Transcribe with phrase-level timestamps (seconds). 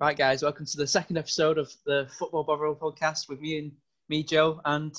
[0.00, 3.72] Right, guys, welcome to the second episode of the Football Bother podcast with me and
[4.08, 4.94] me, Joe, and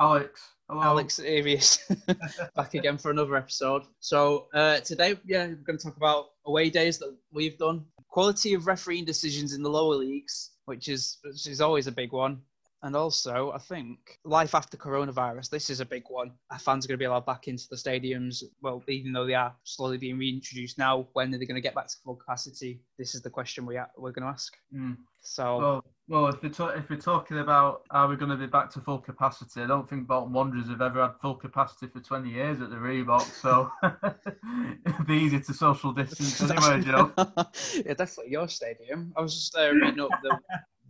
[0.00, 0.42] Alex.
[0.68, 0.82] Hello.
[0.82, 1.88] Alex Arius
[2.56, 3.84] back again for another episode.
[4.00, 8.54] So uh, today, yeah, we're going to talk about away days that we've done, quality
[8.54, 12.40] of refereeing decisions in the lower leagues, which is which is always a big one.
[12.84, 16.32] And also, I think life after coronavirus, this is a big one.
[16.50, 18.42] Our fans are going to be allowed back into the stadiums.
[18.60, 21.76] Well, even though they are slowly being reintroduced now, when are they going to get
[21.76, 22.80] back to full capacity?
[22.98, 24.56] This is the question we are, we're going to ask.
[24.74, 24.96] Mm.
[25.20, 28.46] So, Well, well, if we're, ta- if we're talking about are we going to be
[28.46, 32.00] back to full capacity, I don't think Bolton Wanderers have ever had full capacity for
[32.00, 33.70] 20 years at the Reebok, so
[34.84, 37.12] it'd be easy to social distance anyway, Joe.
[37.16, 39.12] yeah, definitely your stadium.
[39.16, 40.40] I was just uh, reading up that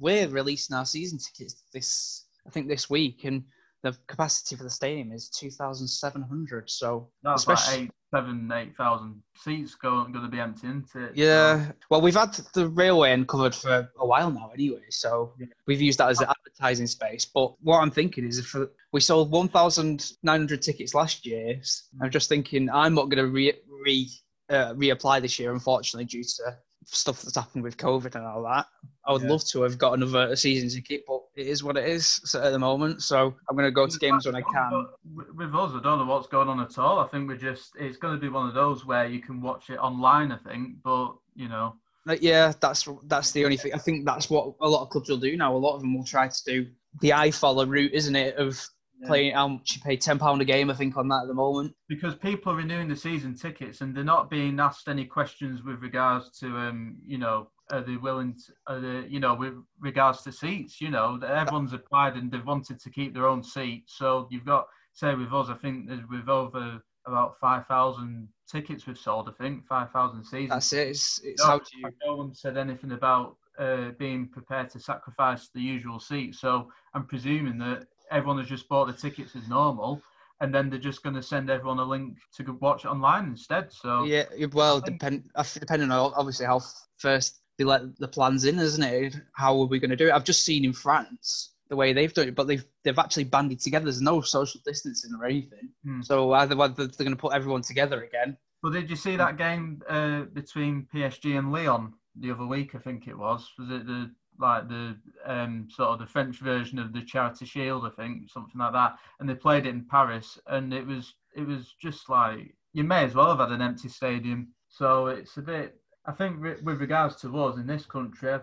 [0.03, 3.45] we're releasing our season tickets this, I think this week, and
[3.85, 6.69] the capacity for the stadium is two thousand seven hundred.
[6.71, 10.87] So That's especially- like eight, seven, eight thousand seats going, going to be empty, isn't
[10.95, 11.13] it?
[11.17, 14.83] Yeah, well, we've had the railway end covered for a while now, anyway.
[14.91, 15.47] So Yeah.
[15.67, 17.25] we've used that as an advertising space.
[17.25, 18.55] But what I'm thinking is, if
[18.93, 21.61] we sold 1,900 tickets last year,
[22.01, 23.53] I'm just thinking I'm not going to re
[23.85, 24.11] re
[24.49, 28.67] uh, reapply this year, unfortunately, due to stuff that's happened with COVID and all that.
[29.07, 29.31] I would Yeah.
[29.31, 32.51] love to have got another season to keep, but it is what it is at
[32.51, 33.03] the moment.
[33.03, 34.87] So I'm going to go to games when I can.
[35.15, 36.99] With us, I don't know what's going on at all.
[37.01, 39.71] I think we're just, it's going to be one of those where you can watch
[39.71, 43.75] it online, I think, but, you know, Like, yeah, that's that's the only thing.
[43.75, 45.55] I think that's what a lot of clubs will do now.
[45.55, 46.67] A lot of them will try to do
[47.01, 48.37] the iFollow route, isn't it?
[48.37, 48.61] Of.
[49.07, 50.71] Playing how much you pay ten pound a game.
[50.71, 51.75] I think on that at the moment.
[51.89, 55.81] because people are renewing the season tickets and they're not being asked any questions with
[55.83, 60.23] regards to um you know are they willing to, are they, you know with regards
[60.23, 63.85] to seats you know that everyone's applied and they've wanted to keep their own seat
[63.87, 68.99] so you've got say with us i think there's with over about 5000 tickets we've
[68.99, 70.89] sold i think 5000 seasons That's it.
[70.89, 71.91] It's, it's no, how you?
[72.05, 76.35] no one said anything about uh, being prepared to sacrifice the usual seat.
[76.35, 80.03] So I'm presuming that everyone has just bought the tickets as normal,
[80.41, 83.73] and then they're just going to send everyone a link to watch it online instead.
[83.73, 86.61] So Yeah, well, I think- depend depending on obviously how
[86.99, 89.17] first they let the plans in, isn't it?
[89.35, 90.13] How are we going to do it?
[90.13, 93.61] I've just seen in France the way they've done it, but they've they've actually banded
[93.61, 93.85] together.
[93.85, 95.71] There's no social distancing or anything.
[95.85, 96.03] Hmm.
[96.03, 98.37] So either whether they're going to put everyone together again.
[98.63, 102.75] Well, did you see that game uh, between PSG and Lyon the other week?
[102.75, 103.51] I think it was.
[103.59, 107.87] Was it the like the um, sort of the French version of the Charity Shield?
[107.87, 108.97] I think something like that.
[109.21, 113.05] And they played it in Paris, and it was it was just like you may
[113.05, 114.49] as well have had an empty stadium.
[114.69, 115.77] So it's a bit.
[116.05, 118.37] I think with regards to us in this country,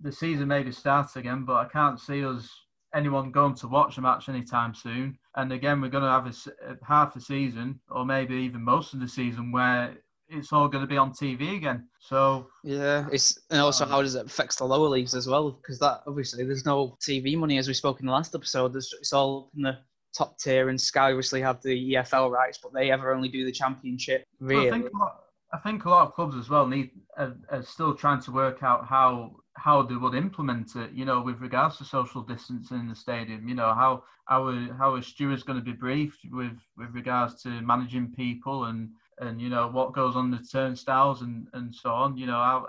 [0.00, 2.50] the season maybe starts again, but I can't see us
[2.94, 5.18] anyone going to watch a match anytime soon.
[5.34, 9.00] And again, we're going to have a, half a season, or maybe even most of
[9.00, 9.96] the season, where
[10.28, 11.88] it's all going to be on TV again.
[12.00, 15.50] So Yeah, it's and also Um, how does it affect the lower leagues as well?
[15.50, 18.72] Because that obviously there's no TV money as we spoke in the last episode.
[18.72, 19.78] There's, it's all in the
[20.16, 23.52] top tier, and Sky obviously have the EFL rights, but they ever only do the
[23.52, 24.24] Championship.
[24.40, 27.36] Really, I think a lot, I think a lot of clubs as well need are,
[27.50, 30.92] are still trying to work out how how they would implement it.
[30.92, 33.48] You know, with regards to social distancing in the stadium.
[33.48, 37.42] You know how how a, how a steward's going to be briefed with with regards
[37.42, 41.90] to managing people and and you know what goes on the turnstiles and and so
[41.90, 42.16] on.
[42.16, 42.66] You know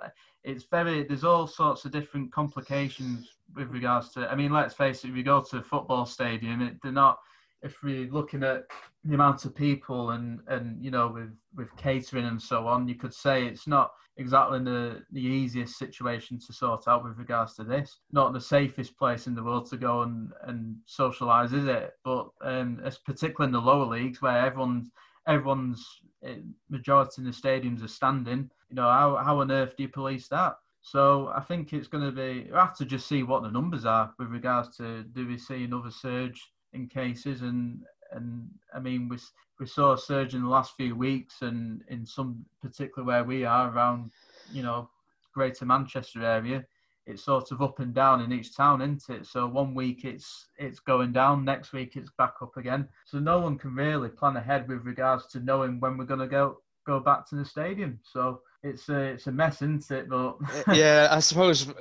[0.47, 4.31] it's very there's all sorts of different complications with regards to.
[4.31, 5.09] I mean, let's face it.
[5.09, 7.19] If you go to a football stadium, it, they're not.
[7.63, 8.63] If we're looking at
[9.03, 12.95] the amount of people and and you know with with catering and so on, you
[12.95, 17.65] could say it's not exactly the the easiest situation to sort out with regards to
[17.65, 17.99] this.
[18.13, 21.93] Not the safest place in the world to go and and socialise, is it?
[22.05, 24.91] But um, it's particularly in the lower leagues where everyone's
[25.27, 26.37] everyone's eh,
[26.69, 28.49] majority in the stadiums are standing.
[28.69, 30.57] You know how how on earth do you police that?
[30.81, 32.49] So I think it's going to be.
[32.49, 35.63] We have to just see what the numbers are with regards to do we see
[35.63, 39.17] another surge in cases and and I mean we
[39.59, 43.43] we saw a surge in the last few weeks and in some particular where we
[43.43, 44.11] are around
[44.51, 44.89] you know
[45.33, 46.65] Greater Manchester area
[47.07, 50.47] it's sort of up and down in each town isn't it so one week it's
[50.57, 54.37] it's going down next week it's back up again so no one can really plan
[54.37, 57.99] ahead with regards to knowing when we're going to go go back to the stadium
[58.03, 60.37] so it's a it's a mess isn't it but
[60.73, 61.71] yeah, I suppose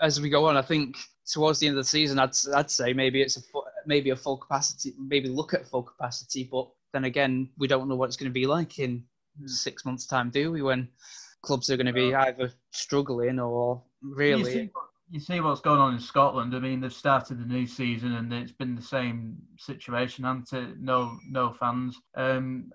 [0.00, 0.96] as we go on, I think
[1.26, 3.40] towards the end of the season, I'd I'd say maybe it's a
[3.86, 7.96] maybe a full capacity, maybe look at full capacity, but then again, we don't know
[7.96, 9.04] what it's going to be like in
[9.38, 9.46] Hmm.
[9.46, 10.62] six months' time, do we?
[10.62, 10.88] When
[11.42, 14.44] clubs are going to be either struggling or You really.
[14.44, 14.70] see,
[15.10, 16.54] you see what's going on in Scotland.
[16.54, 20.80] I mean, they've started the new season and it's been the same situation, it?
[20.80, 22.00] No, no fans.
[22.14, 22.72] Um,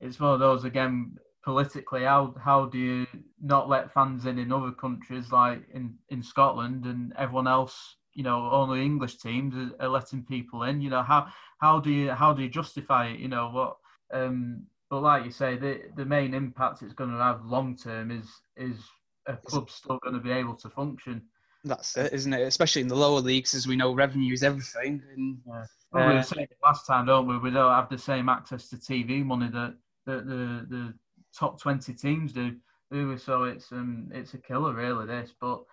[0.00, 1.18] it's one of those again.
[1.42, 3.06] Politically, how how do you
[3.42, 8.22] not let fans in in other countries like in in Scotland and everyone else you
[8.22, 10.80] know only English teams are, are, letting people in.
[10.80, 11.28] You know how
[11.58, 13.18] how do you how do you justify it?
[13.18, 13.76] You know what?
[14.10, 18.10] Um, but like you say, the the main impact it's going to have long term
[18.10, 18.26] is
[18.56, 18.78] is
[19.26, 21.22] a club still going to be able to function.
[21.64, 22.42] That's it, isn't it?
[22.42, 25.02] Especially in the lower leagues, as we know, revenue is everything.
[25.14, 25.64] And yeah.
[25.92, 27.38] well, uh, we were saying last time, don't we?
[27.38, 29.74] We don't have the same access to TV money that,
[30.04, 30.94] that the the
[31.36, 32.56] top twenty teams do.
[32.90, 33.16] Do?
[33.16, 35.06] So it's um it's a killer, really.
[35.06, 35.64] This, but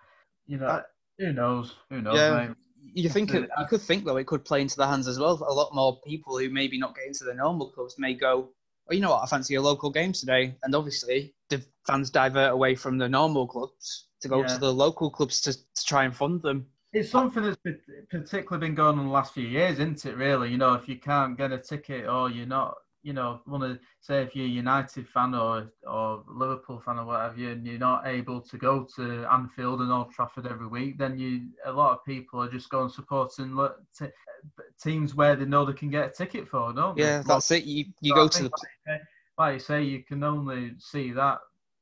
[0.48, 0.82] you know, uh,
[1.20, 1.76] who knows?
[1.90, 2.16] Who knows?
[2.16, 2.48] Yeah.
[2.48, 2.58] Mate?
[2.94, 5.34] You think it, you could think though it could play into the hands as well.
[5.48, 8.50] A lot more people who maybe not get into the normal clubs may go,
[8.92, 9.24] oh, you know what?
[9.24, 13.48] I fancy a local game today, and obviously the fans divert away from the normal
[13.48, 14.48] clubs to go yeah.
[14.48, 16.68] to the local clubs to, to try and fund them.
[16.94, 17.58] It's something that's
[18.10, 20.18] particularly been going on the last few years, isn't it?
[20.18, 23.64] Really, you know, if you can't get a ticket or you're not, you know, want
[23.64, 27.80] to say if you're a United fan or or Liverpool fan or whatever, and you're
[27.80, 31.94] not able to go to Anfield and Old Trafford every week, then you a lot
[31.94, 33.58] of people are just going supporting
[33.98, 34.08] t-
[34.82, 37.04] teams where they know they can get a ticket for, don't they?
[37.04, 37.64] Yeah, that's it.
[37.64, 38.52] You you so go to the.
[38.88, 39.02] Like,
[39.38, 41.40] like you say, you can only see that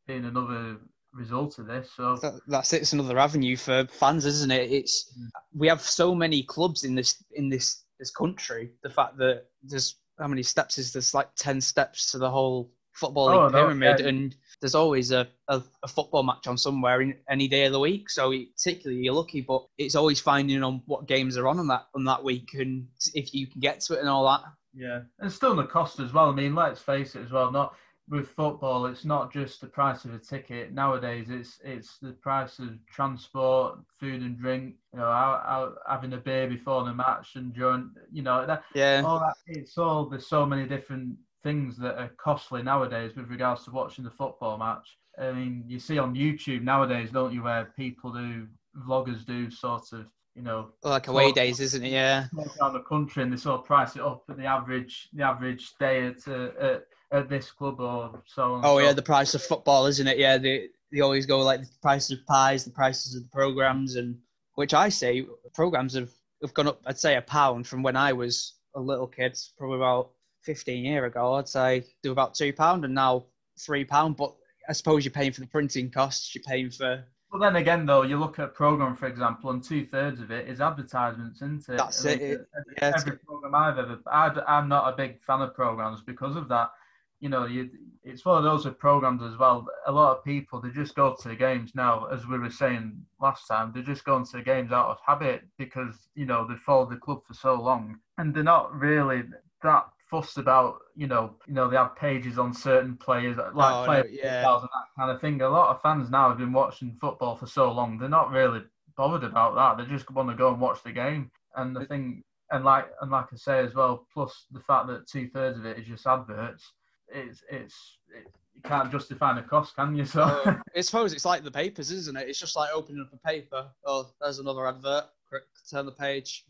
[0.08, 0.78] being another
[1.14, 1.92] result of this.
[1.96, 2.82] So that, that's it.
[2.82, 4.72] It's another avenue for fans, isn't it?
[4.72, 5.28] It's mm.
[5.54, 8.72] we have so many clubs in this in this this country.
[8.84, 11.14] The fact that there's how many steps is this?
[11.14, 14.10] like ten steps to the whole football oh, pyramid, no, yeah.
[14.10, 17.80] and there's always a, a, a, football match on somewhere in any day of the
[17.80, 18.10] week.
[18.10, 21.86] So particularly you're lucky, but it's always finding on what games are on on that
[21.96, 24.42] on that week, and if you can get to it and all that.
[24.74, 26.30] Yeah, and still the cost as well.
[26.30, 27.52] I mean, let's face it as well.
[27.52, 27.76] Not
[28.10, 30.74] with football, it's not just the price of a ticket.
[30.74, 34.76] Nowadays, it's it's the price of transport, food and drink.
[34.94, 37.92] You know, having a beer before the match and during.
[38.12, 39.36] You know, that, yeah, all that.
[39.48, 44.04] It's all there's so many different things that are costly nowadays with regards to watching
[44.04, 44.98] the football match.
[45.20, 48.48] I mean, you see on YouTube nowadays, don't you, where people do
[48.88, 50.06] vloggers do sort of
[50.36, 51.92] you know, like away days, isn't it?
[51.92, 52.28] Yeah.
[52.62, 55.74] Around the country, and they sort of price it up at the average, the average
[55.80, 58.62] day at, uh, at at this club or so on.
[58.64, 58.80] Oh so.
[58.80, 60.18] yeah, the price of football, isn't it?
[60.18, 63.96] Yeah, they they always go like the prices of pies, the prices of the programs,
[63.96, 64.18] and
[64.56, 66.12] which I say programs have
[66.42, 66.82] have gone up.
[66.86, 70.12] I'd say a pound from when I was a little kid, probably about
[70.44, 71.34] fifteen year ago.
[71.36, 73.26] I'd say do about two pound, and now
[73.60, 74.18] three pound.
[74.18, 74.36] But
[74.68, 76.34] I suppose you're paying for the printing costs.
[76.36, 79.64] You're paying for but then again, though, you look at a program, for example, and
[79.64, 81.78] two thirds of it is advertisements, isn't it?
[81.78, 82.22] That's it.
[82.22, 82.48] it
[82.82, 86.48] yeah, every program I've ever, I, am not a big fan of programs because of
[86.48, 86.72] that
[87.20, 87.70] you know, you,
[88.04, 89.68] it's one of those with programs as well.
[89.88, 93.06] A lot of people they just go to the games now, as we were saying
[93.22, 93.72] last time.
[93.74, 96.98] They're just going to the games out of habit because you know they've followed the
[96.98, 99.24] club for so long, and they're not really
[99.64, 103.86] that fussed about you know you know they have pages on certain players like oh,
[103.86, 104.56] player no, yeah.
[104.56, 105.42] and that kind of thing.
[105.42, 108.62] A lot of fans now have been watching football for so long, they're not really
[108.96, 109.84] bothered about that.
[109.84, 111.32] They just want to go and watch the game.
[111.56, 115.08] And the thing, and like and like I say as well, plus the fact that
[115.08, 116.72] two thirds of it is just adverts
[117.12, 120.06] it's it's it, you can't justify the cost, can you?
[120.06, 122.28] So uh, I suppose it's like the papers, isn't it?
[122.28, 123.68] It's just like opening up a paper.
[123.86, 125.06] Oh, there's another advert.
[125.28, 126.46] Quick, turn the page.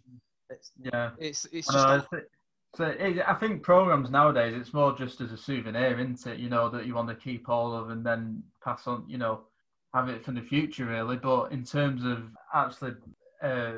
[0.49, 2.11] It's, yeah, it's it's just.
[2.11, 2.21] Know,
[2.75, 6.39] so it, I think programs nowadays, it's more just as a souvenir, isn't it?
[6.39, 9.05] You know that you want to keep all of and then pass on.
[9.07, 9.41] You know,
[9.93, 11.17] have it for the future, really.
[11.17, 12.23] But in terms of
[12.53, 12.93] actually
[13.41, 13.71] uh,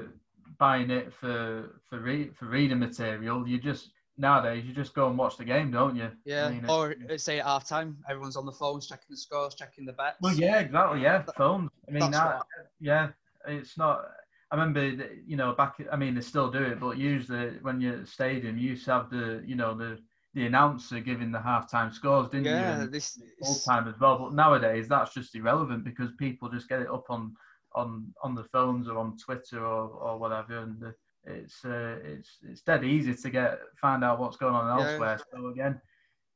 [0.58, 5.18] buying it for for re- for reading material, you just nowadays you just go and
[5.18, 6.10] watch the game, don't you?
[6.26, 6.48] Yeah.
[6.48, 9.86] I mean, or say at half time, everyone's on the phones checking the scores, checking
[9.86, 10.18] the bets.
[10.22, 11.02] Well, yeah, exactly.
[11.02, 11.70] Yeah, phones.
[11.88, 12.44] I mean, that,
[12.80, 13.10] yeah,
[13.48, 14.06] it's not.
[14.52, 15.76] I remember, you know, back.
[15.92, 18.86] I mean, they still do it, but usually when you're at the stadium, you used
[18.86, 19.98] to have the, you know, the
[20.34, 22.82] the announcer giving the halftime scores, didn't yeah, you?
[22.82, 24.18] Yeah, this all time as well.
[24.18, 27.34] But nowadays, that's just irrelevant because people just get it up on
[27.76, 30.94] on on the phones or on Twitter or or whatever, and the,
[31.26, 35.20] it's uh, it's it's dead easy to get find out what's going on elsewhere.
[35.20, 35.40] Yeah.
[35.40, 35.82] So again,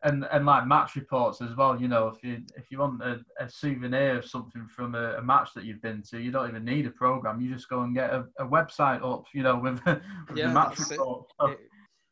[0.03, 1.79] and and like match reports as well.
[1.79, 5.21] You know, if you if you want a, a souvenir of something from a, a,
[5.21, 7.41] match that you've been to, you don't even need a program.
[7.41, 9.25] You just go and get a, a website up.
[9.33, 10.01] You know, with, with
[10.35, 11.25] yeah, the match report.
[11.39, 11.59] So, it,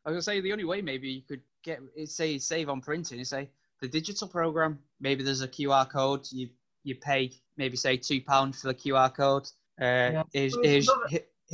[0.04, 2.80] I was gonna say the only way maybe you could get it say save on
[2.80, 3.18] printing.
[3.18, 3.48] You say
[3.80, 4.78] the digital program.
[5.00, 6.26] Maybe there's a QR code.
[6.32, 6.48] You
[6.82, 9.48] you pay maybe say two pound for the QR code.
[9.80, 10.22] Uh, yeah.
[10.32, 10.88] is, is,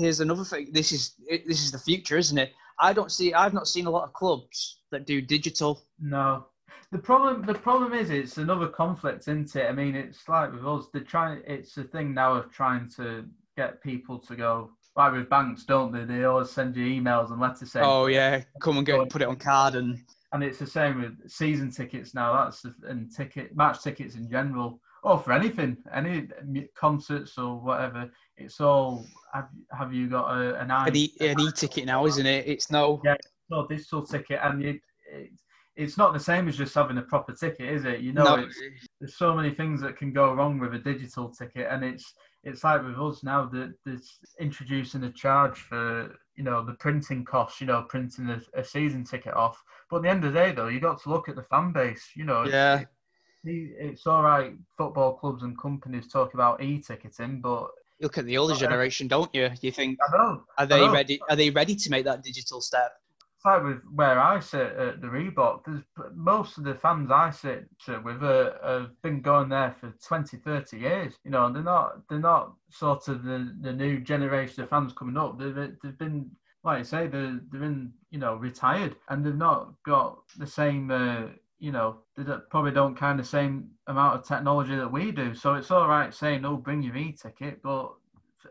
[0.01, 0.69] here's another thing.
[0.73, 1.15] This is
[1.47, 2.53] this is the future, isn't it?
[2.79, 3.35] I don't see.
[3.35, 5.83] I've not seen a lot of clubs that do digital.
[6.01, 6.47] No.
[6.93, 9.69] The problem, the problem is, it's another conflict, isn't it?
[9.69, 10.87] I mean, it's like with us.
[10.93, 11.43] They're trying.
[11.47, 13.27] It's a thing now of trying to
[13.57, 14.71] get people to go.
[14.97, 16.05] Like with banks, don't they?
[16.05, 19.29] They always send you emails and letters saying, "Oh yeah, come and get put it
[19.29, 20.01] on card." And
[20.33, 22.45] and it's the same with season tickets now.
[22.45, 26.29] That's the, and ticket match tickets in general or for anything, any
[26.77, 28.11] concerts or whatever.
[28.41, 32.47] It's all have have you got a, an an e, an e-ticket now, isn't it?
[32.47, 33.17] It's no yeah,
[33.51, 34.81] no digital ticket, and you,
[35.13, 35.31] it,
[35.77, 38.01] it's not the same as just having a proper ticket, is it?
[38.01, 38.61] You know, no, it's,
[39.01, 42.65] there's so many things that can go wrong with a digital ticket, and it's it's
[42.65, 47.61] like with us now that there's introducing a charge for you know the printing costs,
[47.61, 49.63] you know, printing a, a, season ticket off.
[49.91, 51.73] But at the end of the day, though, you got to look at the fan
[51.73, 52.11] base.
[52.17, 52.85] You know, yeah,
[53.45, 54.55] it's all right.
[54.77, 57.69] Football clubs and companies talk about e-ticketing, but
[58.01, 59.51] you look at the older generation, don't you?
[59.61, 59.99] You think
[60.59, 61.21] are they ready?
[61.29, 62.93] Are they ready to make that digital step?
[63.37, 65.83] It's like with where I sit at the Reebok, there's
[66.15, 67.69] most of the fans I sit
[68.05, 71.15] with uh, have been going there for 20, 30 years.
[71.25, 75.17] You know, they're not they're not sort of the, the new generation of fans coming
[75.17, 75.39] up.
[75.39, 76.31] They've, they've been
[76.65, 80.91] like I say, they're they're in you know retired and they've not got the same.
[80.91, 81.29] Uh,
[81.61, 85.35] you know, they don't, probably don't kind of same amount of technology that we do.
[85.35, 87.93] So it's all right saying, "Oh, bring your e-ticket," but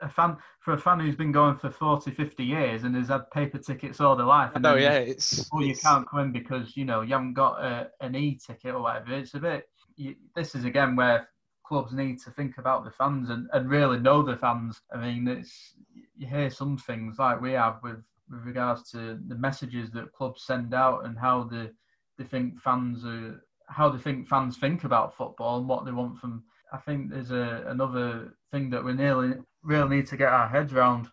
[0.02, 3.30] a fan for a fan who's been going for 40, 50 years and has had
[3.32, 4.52] paper tickets all their life.
[4.54, 7.34] And oh yeah, it's well, oh, you can't come in because you know you haven't
[7.34, 9.16] got a, an e-ticket or whatever.
[9.16, 9.68] It's a bit.
[9.96, 11.28] You, this is again where
[11.66, 14.80] clubs need to think about the fans and, and really know the fans.
[14.94, 15.74] I mean, it's
[16.16, 20.44] you hear some things like we have with with regards to the messages that clubs
[20.46, 21.72] send out and how the
[22.20, 26.20] they think fans are how they think fans think about football and what they want
[26.20, 26.44] from.
[26.72, 30.74] I think there's a another thing that we nearly really need to get our heads
[30.74, 31.08] around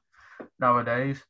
[0.58, 1.22] nowadays.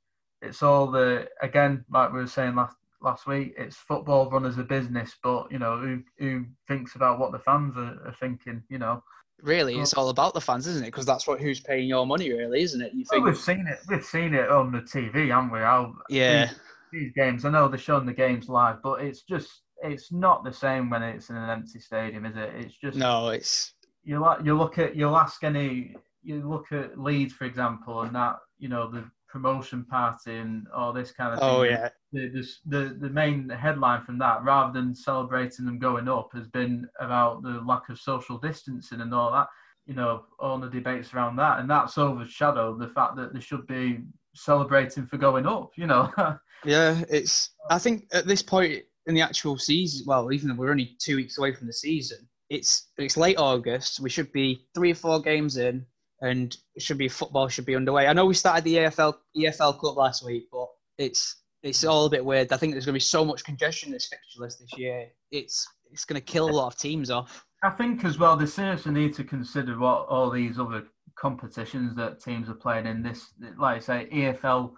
[0.42, 3.54] It's all the again, like we were saying last last week.
[3.56, 7.38] It's football run as a business, but you know who who thinks about what the
[7.38, 8.62] fans are, are thinking.
[8.68, 9.02] You know,
[9.42, 10.88] really, it's all about the fans, isn't it?
[10.88, 12.92] Because that's what who's paying your money, really, isn't it?
[12.95, 13.78] You think well, we've seen it.
[13.88, 15.61] We've seen it on the TV, haven't we?
[15.61, 16.47] How, yeah.
[16.47, 16.56] These,
[16.92, 20.52] these games, I know they're showing the games live, but it's just it's not the
[20.52, 22.50] same when it's in an empty stadium, is it?
[22.56, 23.28] It's just no.
[23.28, 28.02] It's you like you look at you'll ask any you look at Leeds for example,
[28.02, 31.73] and that you know the promotion party and all this kind of oh, thing.
[31.73, 31.88] Oh yeah.
[32.12, 36.88] The, the the main headline from that, rather than celebrating them going up, has been
[37.00, 39.49] about the lack of social distancing and all that.
[39.87, 43.66] You know, all the debates around that, and that's overshadowed the fact that they should
[43.66, 44.00] be
[44.35, 45.73] celebrating for going up.
[45.76, 46.11] You know.
[46.64, 47.50] yeah, it's.
[47.71, 51.16] I think at this point in the actual season, well, even though we're only two
[51.16, 54.00] weeks away from the season, it's it's late August.
[54.00, 55.84] We should be three or four games in,
[56.20, 58.06] and should be football should be underway.
[58.06, 62.10] I know we started the EFL EFL Cup last week, but it's it's all a
[62.10, 62.52] bit weird.
[62.52, 65.08] I think there's going to be so much congestion in this fixture list this year.
[65.30, 67.44] It's it's going to kill a lot of teams off.
[67.62, 70.84] I think as well, they seriously need to consider what all these other
[71.16, 73.02] competitions that teams are playing in.
[73.02, 74.72] This, like I say, EFL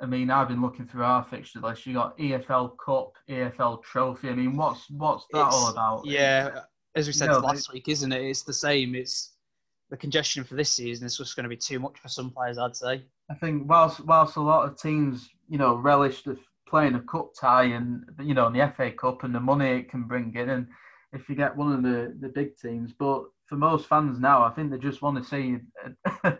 [0.00, 1.86] I mean, I've been looking through our fixture list.
[1.86, 4.28] You got EFL Cup, EFL Trophy.
[4.28, 6.06] I mean, what's what's that it's, all about?
[6.06, 6.60] Yeah,
[6.94, 8.22] as we said last week, isn't it?
[8.22, 8.94] It's the same.
[8.94, 9.36] It's
[9.90, 12.58] the congestion for this season is just going to be too much for some players,
[12.58, 13.04] I'd say.
[13.30, 16.36] I think whilst whilst a lot of teams, you know, relish the
[16.68, 19.90] playing a cup tie and you know, in the FA Cup and the money it
[19.90, 20.66] can bring in, and
[21.12, 24.50] if you get one of the the big teams, but for most fans now, I
[24.50, 25.58] think they just want to see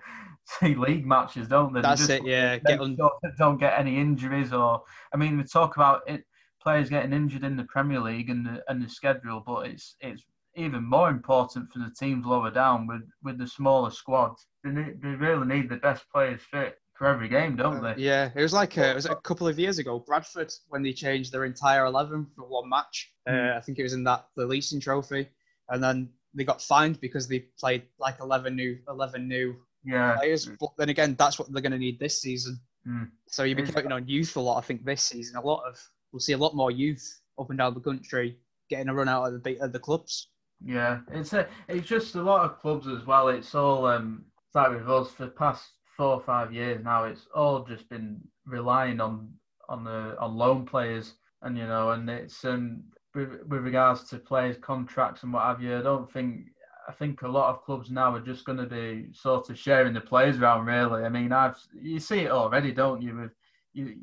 [0.62, 1.80] league matches, don't they?
[1.80, 2.26] That's they it.
[2.26, 2.96] Yeah, get on.
[3.38, 6.24] Don't get any injuries, or I mean, we talk about it,
[6.62, 10.22] players getting injured in the Premier League and the and the schedule, but it's it's
[10.56, 14.46] even more important for the teams lower down with with the smaller squads.
[14.64, 17.94] They need, they really need the best players fit for every game, don't they?
[18.02, 20.92] Yeah, it was like a, it was a couple of years ago, Bradford when they
[20.92, 23.12] changed their entire eleven for one match.
[23.28, 23.54] Mm.
[23.54, 25.28] Uh, I think it was in that the Leasing Trophy,
[25.68, 30.16] and then they got fined because they played like eleven new eleven new yeah.
[30.18, 30.46] players.
[30.60, 32.58] But then again, that's what they're going to need this season.
[32.86, 33.08] Mm.
[33.28, 34.58] So you'll be counting on youth a lot.
[34.58, 35.80] I think this season, a lot of
[36.12, 38.38] we'll see a lot more youth up and down the country
[38.68, 40.28] getting a run out of the of the clubs.
[40.64, 43.28] Yeah, it's a, it's just a lot of clubs as well.
[43.28, 44.24] It's all um,
[44.54, 45.64] like with us for the past
[45.96, 47.04] four or five years now.
[47.04, 49.32] It's all just been relying on
[49.68, 54.18] on the on loan players, and you know, and it's um with, with regards to
[54.18, 55.76] players' contracts and what have you.
[55.78, 56.46] I don't think
[56.88, 59.94] I think a lot of clubs now are just going to be sort of sharing
[59.94, 60.66] the players around.
[60.66, 63.16] Really, I mean, I've you see it already, don't you?
[63.16, 63.32] With
[63.72, 63.96] you,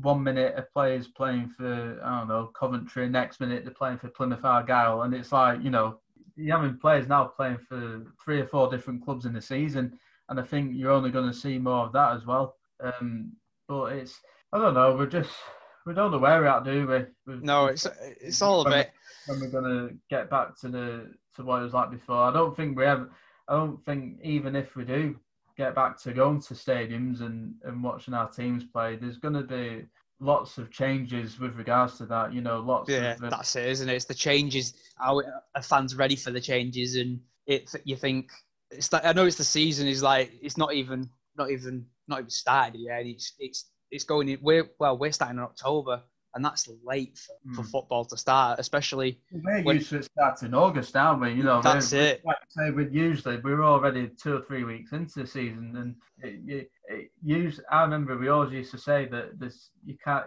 [0.00, 4.08] one minute a player's playing for I don't know Coventry, next minute they're playing for
[4.08, 5.98] Plymouth Argyle, and it's like you know
[6.36, 10.38] you're having players now playing for three or four different clubs in the season, and
[10.38, 12.56] I think you're only going to see more of that as well.
[12.82, 13.32] Um,
[13.68, 14.20] but it's
[14.52, 15.30] I don't know, we're just
[15.86, 17.32] we don't know where we're at, do we?
[17.32, 17.86] We've, no, it's
[18.20, 18.90] it's all a bit.
[19.26, 22.32] When we're going to get back to the to what it was like before, I
[22.32, 23.08] don't think we have.
[23.48, 25.16] I don't think even if we do
[25.56, 29.42] get back to going to stadiums and, and watching our teams play, there's going to
[29.42, 29.84] be
[30.20, 32.32] lots of changes with regards to that.
[32.32, 32.88] You know, lots.
[32.90, 33.94] Yeah, of, uh, that's it, isn't it?
[33.94, 34.74] It's the changes.
[35.00, 36.96] Are, are fans ready for the changes?
[36.96, 38.30] And it you think
[38.70, 42.20] it's like I know it's the season is like it's not even not even not
[42.20, 43.06] even started yet.
[43.06, 44.38] It's it's it's going in.
[44.42, 46.02] We're well, we're starting in October,
[46.34, 47.54] and that's late for, mm.
[47.54, 47.68] for hmm.
[47.68, 49.18] football to start, especially.
[49.30, 51.32] We're when, used to it starts in August, aren't we?
[51.32, 52.22] You know, that's it.
[52.24, 55.94] Like I say, we usually we're already two or three weeks into the season, and
[56.22, 60.26] it, it, it, I remember we always used to say that this you can't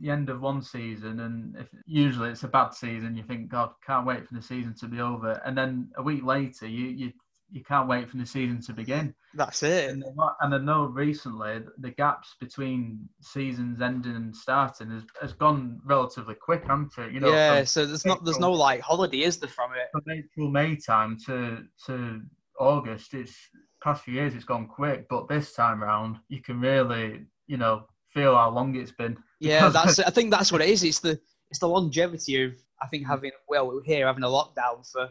[0.00, 3.70] the end of one season, and if usually it's a bad season, you think, God,
[3.86, 7.12] can't wait for the season to be over, and then a week later, you you
[7.50, 9.14] you can't wait for the season to begin.
[9.34, 9.90] That's it.
[9.90, 10.04] And,
[10.40, 16.34] and I know recently the gaps between seasons ending and starting has, has gone relatively
[16.34, 17.12] quick, hasn't it?
[17.12, 17.64] You know, yeah.
[17.64, 19.88] So there's not there's no like holiday, is there, from it?
[19.92, 22.22] From April May time to to
[22.58, 23.36] August, it's
[23.82, 27.86] past few years it's gone quick, but this time round you can really you know
[28.12, 29.16] feel how long it's been.
[29.40, 30.82] Yeah, that's I think that's what it is.
[30.82, 35.08] It's the it's the longevity of I think having well here having a lockdown for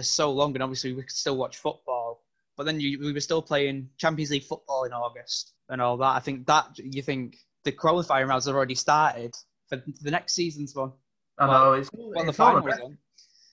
[0.00, 2.24] for so long, and obviously we could still watch football.
[2.56, 6.16] But then you, we were still playing Champions League football in August and all that.
[6.16, 9.34] I think that you think the qualifying rounds have already started
[9.68, 10.92] for the next season's one.
[11.38, 12.98] I know it's, well, it's the final on.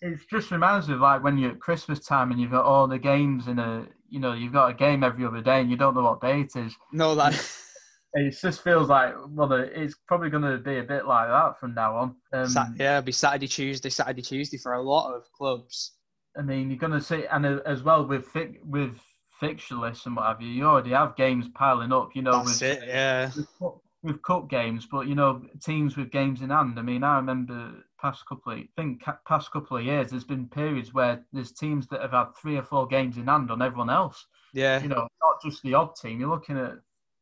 [0.01, 2.88] It just reminds me of like when you're at Christmas time and you've got all
[2.88, 5.77] the games in a, you know, you've got a game every other day and you
[5.77, 6.74] don't know what day it is.
[6.92, 7.34] No, that.
[8.13, 11.74] it just feels like well, it's probably going to be a bit like that from
[11.74, 12.16] now on.
[12.34, 15.97] Um, yeah, it'll be Saturday, Tuesday, Saturday, Tuesday for a lot of clubs.
[16.38, 18.27] I mean, you're going to see, and uh, as well with
[18.63, 19.00] with
[19.39, 22.15] fixture lists and what have you, you already have games piling up.
[22.15, 23.32] You know, That's with, it, yeah.
[23.60, 26.77] With, with cup games, but you know, teams with games in hand.
[26.77, 30.48] I mean, I remember past couple of, I think past couple of years, there's been
[30.48, 33.89] periods where there's teams that have had three or four games in hand on everyone
[33.89, 34.25] else.
[34.53, 34.82] Yeah.
[34.82, 36.20] You know, not just the odd team.
[36.20, 36.75] You're looking at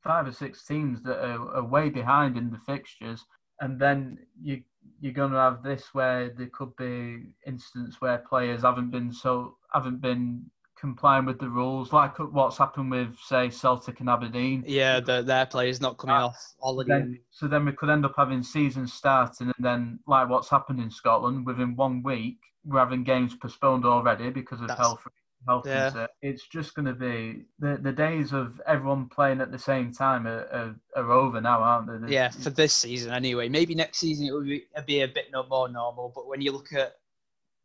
[0.04, 3.26] five or six teams that are, are way behind in the fixtures,
[3.62, 4.62] and then you
[5.00, 9.58] you're going to have this where there could be instances where players haven't been so
[9.74, 10.46] haven't been
[10.80, 14.64] complying with the rules, like what's happened with say Celtic and Aberdeen.
[14.68, 16.90] Yeah, the, their players not coming uh, off holiday.
[16.90, 20.80] Then, so then we could end up having season starting, and then like what's happened
[20.80, 25.06] in Scotland within one week, we're having games postponed already because of That's, health
[25.48, 26.08] health yeah.
[26.22, 30.28] It's just going to be the the days of everyone playing at the same time
[30.28, 32.14] are, are, are over now, aren't they?
[32.14, 33.50] Yeah, for this season anyway.
[33.50, 36.12] Maybe next season it will be, be a bit more normal.
[36.14, 36.96] But when you look at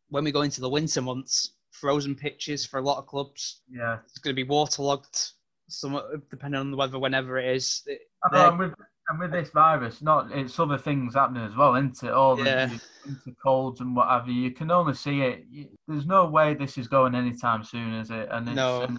[0.09, 3.63] when we go into the winter months, frozen pitches for a lot of clubs.
[3.71, 5.33] Yeah, it's going to be waterlogged.
[5.69, 7.83] Some depending on the weather, whenever it is.
[7.87, 8.75] With,
[9.11, 12.13] and with this virus, not it's other things happening as well, isn't it?
[12.13, 12.67] All yeah.
[12.67, 14.35] the winter colds and what have you.
[14.35, 15.45] You can only see it.
[15.89, 18.29] There's no way this is going anytime soon, is it?
[18.31, 18.83] And it's, no.
[18.83, 18.99] And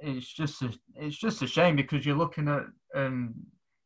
[0.00, 3.34] it's just a, it's just a shame because you're looking at um,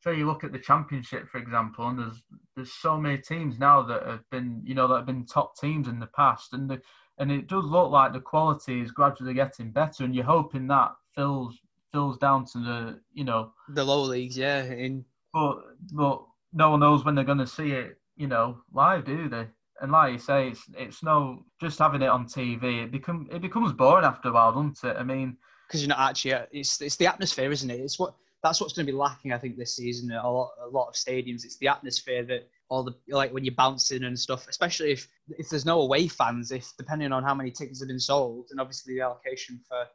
[0.02, 2.22] so you look at the championship, for example, and there's
[2.54, 5.88] there's so many teams now that have been you know that have been top teams
[5.88, 6.80] in the past, and the
[7.16, 10.92] and it does look like the quality is gradually getting better, and you're hoping that
[11.14, 11.58] fills
[11.90, 15.06] fills down to the you know the lower leagues, yeah, in
[15.38, 15.58] but
[15.92, 16.22] but
[16.52, 19.46] no one knows when they're going to see it, you know, live, do they?
[19.80, 22.84] And like you say, it's it's no just having it on TV.
[22.84, 24.96] It become it becomes boring after a while, doesn't it?
[24.98, 27.80] I mean, because you're not actually it's it's the atmosphere, isn't it?
[27.80, 30.68] It's what that's what's going to be lacking, I think, this season a lot, a
[30.68, 31.44] lot of stadiums.
[31.44, 35.48] It's the atmosphere that all the like when you're bouncing and stuff, especially if if
[35.48, 38.94] there's no away fans, if depending on how many tickets have been sold, and obviously
[38.94, 39.86] the allocation for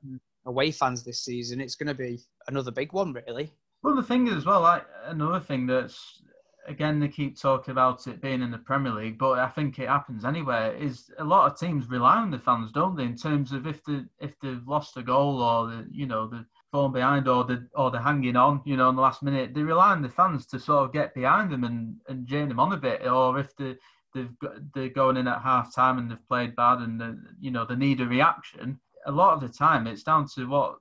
[0.45, 3.51] away fans this season, it's going to be another big one, really.
[3.83, 6.21] Well, the thing is, as well, like another thing that's
[6.65, 9.89] again they keep talking about it being in the Premier League, but I think it
[9.89, 10.73] happens anywhere.
[10.73, 13.03] Is a lot of teams rely on the fans, don't they?
[13.03, 16.45] In terms of if they if they've lost a goal or the you know the
[16.71, 19.61] falling behind or the or they're hanging on, you know, in the last minute, they
[19.61, 22.71] rely on the fans to sort of get behind them and and join them on
[22.71, 23.05] a bit.
[23.05, 23.75] Or if they
[24.13, 24.31] they've
[24.73, 27.75] they're going in at half time and they've played bad and the, you know they
[27.75, 28.79] need a reaction.
[29.07, 30.77] A lot of the time, it's down to what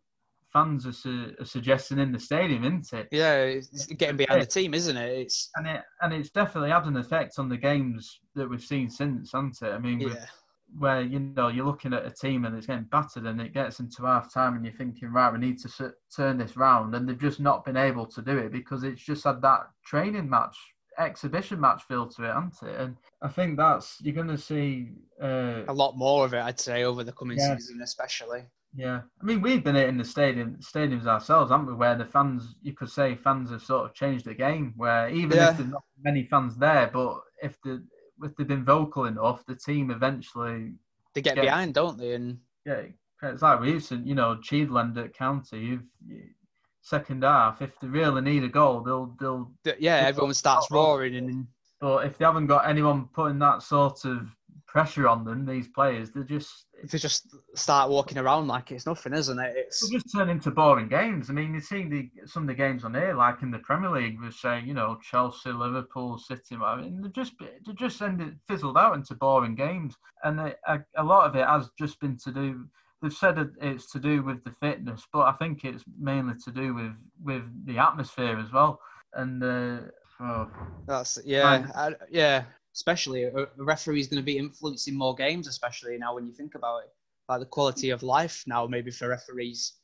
[0.53, 3.09] fans are, su- are, suggesting in the stadium, isn't it?
[3.11, 5.19] Yeah, it's getting behind the team, isn't it?
[5.19, 8.91] It's and it and it's definitely had an effect on the games that we've seen
[8.91, 9.73] since, hasn't it?
[9.73, 10.27] I mean, yeah.
[10.79, 13.81] where you know you're looking at a team and it's getting battered, and it gets
[13.81, 17.19] into half time, and you're thinking, right, we need to turn this round, and they've
[17.19, 20.57] just not been able to do it because it's just had that training match
[20.99, 22.79] exhibition match feel to it, hasn't it?
[22.79, 26.61] And I think that's you're going to see uh, a lot more of it, I'd
[26.61, 27.57] say, over the coming yeah.
[27.57, 28.45] season, especially.
[28.75, 31.75] Yeah, I mean we've been in the stadium stadiums ourselves, haven't we?
[31.75, 34.73] Where the fans, you could say, fans have sort of changed the game.
[34.77, 35.51] Where even yeah.
[35.51, 37.85] if there's not many fans there, but if the
[38.23, 40.73] if they've been vocal enough, the team eventually
[41.15, 42.15] they get, get behind, don't they?
[42.15, 42.83] And yeah,
[43.23, 45.59] it's like we used to, you know, Cheadland at County.
[45.59, 45.85] You've
[46.81, 51.47] second half, if they really need a goal, they'll they'll yeah, everyone starts roaring and.
[51.81, 54.29] But if they haven't got anyone putting that sort of
[54.73, 59.13] pressure on them, these players, they're just they just start walking around like it's nothing,
[59.13, 59.53] isn't it?
[59.55, 61.29] It's just turn into boring games.
[61.29, 63.91] I mean, you see the some of the games on here, like in the Premier
[63.91, 66.57] League, we're saying, you know, Chelsea, Liverpool, City.
[66.57, 71.05] I mean, they just they just ended fizzled out into boring games, and a, a
[71.05, 72.65] lot of it has just been to do.
[73.03, 76.73] They've said it's to do with the fitness, but I think it's mainly to do
[76.75, 78.81] with with the atmosphere as well.
[79.13, 79.81] And uh,
[80.21, 80.49] oh,
[80.87, 82.45] that's yeah, I, yeah.
[82.75, 86.33] Especially a, a referee is going to be influencing more games, especially now when you
[86.33, 86.91] think about it.
[87.29, 89.75] Like the quality of life now maybe for referees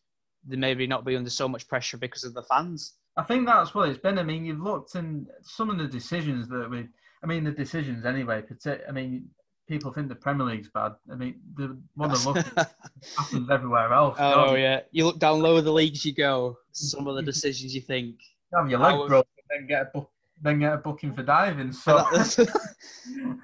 [0.47, 2.95] they maybe not be under so much pressure because of the fans.
[3.17, 4.19] I think that's what it's been.
[4.19, 6.87] I mean you've looked in some of the decisions that we
[7.23, 8.41] i mean the decisions anyway
[8.89, 9.29] i mean
[9.67, 10.93] people think the premier league's bad.
[11.11, 12.37] I mean the one that look
[13.17, 14.81] happens everywhere else oh yeah.
[14.93, 18.17] You look down lower the leagues you go some of the decisions you think
[18.53, 20.07] you have your leg broken then get a
[20.43, 21.73] then get a booking for diving.
[21.73, 22.05] So,
[23.13, 23.37] you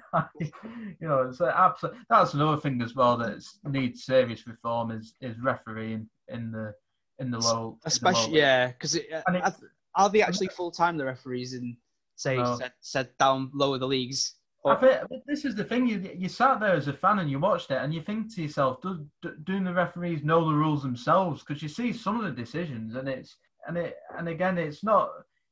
[1.01, 6.09] know, it's absolutely that's another thing as well that needs serious reform is is refereeing
[6.29, 6.73] in the
[7.19, 7.77] in the low.
[7.85, 9.51] Especially, the low yeah, because uh,
[9.95, 11.77] are they actually full time the referees in
[12.15, 12.57] say no.
[12.57, 14.35] set, set down lower the leagues?
[14.67, 15.87] I think this is the thing.
[15.87, 18.41] You you sat there as a fan and you watched it, and you think to
[18.41, 21.43] yourself, do, do, do the referees know the rules themselves?
[21.43, 23.35] Because you see some of the decisions, and it's
[23.67, 25.09] and it and again, it's not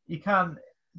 [0.08, 0.58] you can't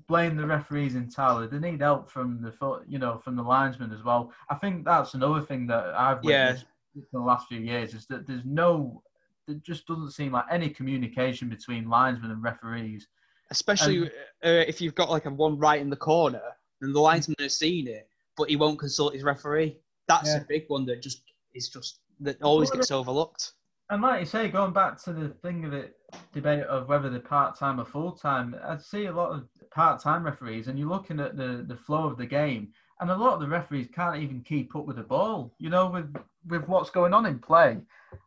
[0.08, 1.46] blame the referees entirely.
[1.46, 4.32] They need help from the you know from the linesmen as well.
[4.50, 7.02] I think that's another thing that I've witnessed yeah.
[7.02, 9.02] in the last few years is that there's no,
[9.46, 13.06] there just doesn't seem like any communication between linesmen and referees.
[13.50, 14.10] Especially and,
[14.44, 16.42] uh, if you've got like a one right in the corner
[16.80, 19.76] and the linesman has seen it, but he won't consult his referee.
[20.08, 20.38] That's yeah.
[20.38, 21.22] a big one that just
[21.54, 23.52] is just that always gets overlooked.
[23.90, 25.96] And like you say, going back to the thing of it,
[26.32, 30.00] debate of whether they're part time or full time, I see a lot of part
[30.00, 33.34] time referees, and you're looking at the, the flow of the game, and a lot
[33.34, 36.14] of the referees can't even keep up with the ball, you know, with,
[36.48, 37.78] with what's going on in play.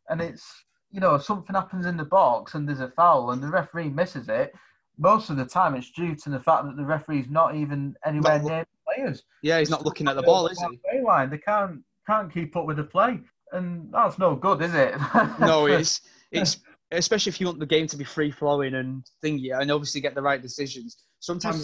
[0.09, 0.45] And it's,
[0.91, 4.27] you know, something happens in the box and there's a foul and the referee misses
[4.29, 4.53] it.
[4.97, 8.39] Most of the time, it's due to the fact that the referee's not even anywhere
[8.39, 9.23] near the players.
[9.41, 11.01] Yeah, he's not looking at the ball, is he?
[11.01, 11.29] Line.
[11.29, 13.19] They can't can't keep up with the play,
[13.51, 14.95] and that's no good, is it?
[15.39, 16.57] no, it's it's
[16.91, 20.15] especially if you want the game to be free flowing and thingy, and obviously get
[20.15, 20.97] the right decisions.
[21.19, 21.63] Sometimes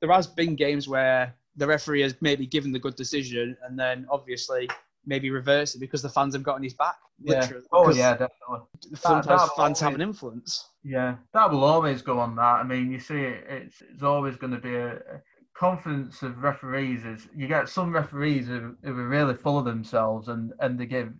[0.00, 4.06] there has been games where the referee has maybe given the good decision and then
[4.10, 4.68] obviously
[5.06, 6.96] maybe reverse it because the fans have gotten his back.
[7.20, 7.48] Yeah.
[7.72, 8.60] Oh yeah, definitely.
[8.94, 10.68] Sometimes that, fans have an influence.
[10.84, 12.42] Yeah, that will always go on that.
[12.42, 15.22] I mean, you see, it, it's it's always going to be a, a
[15.56, 17.04] confidence of referees.
[17.04, 20.86] Is you get some referees who, who are really full of themselves and and they
[20.86, 21.12] give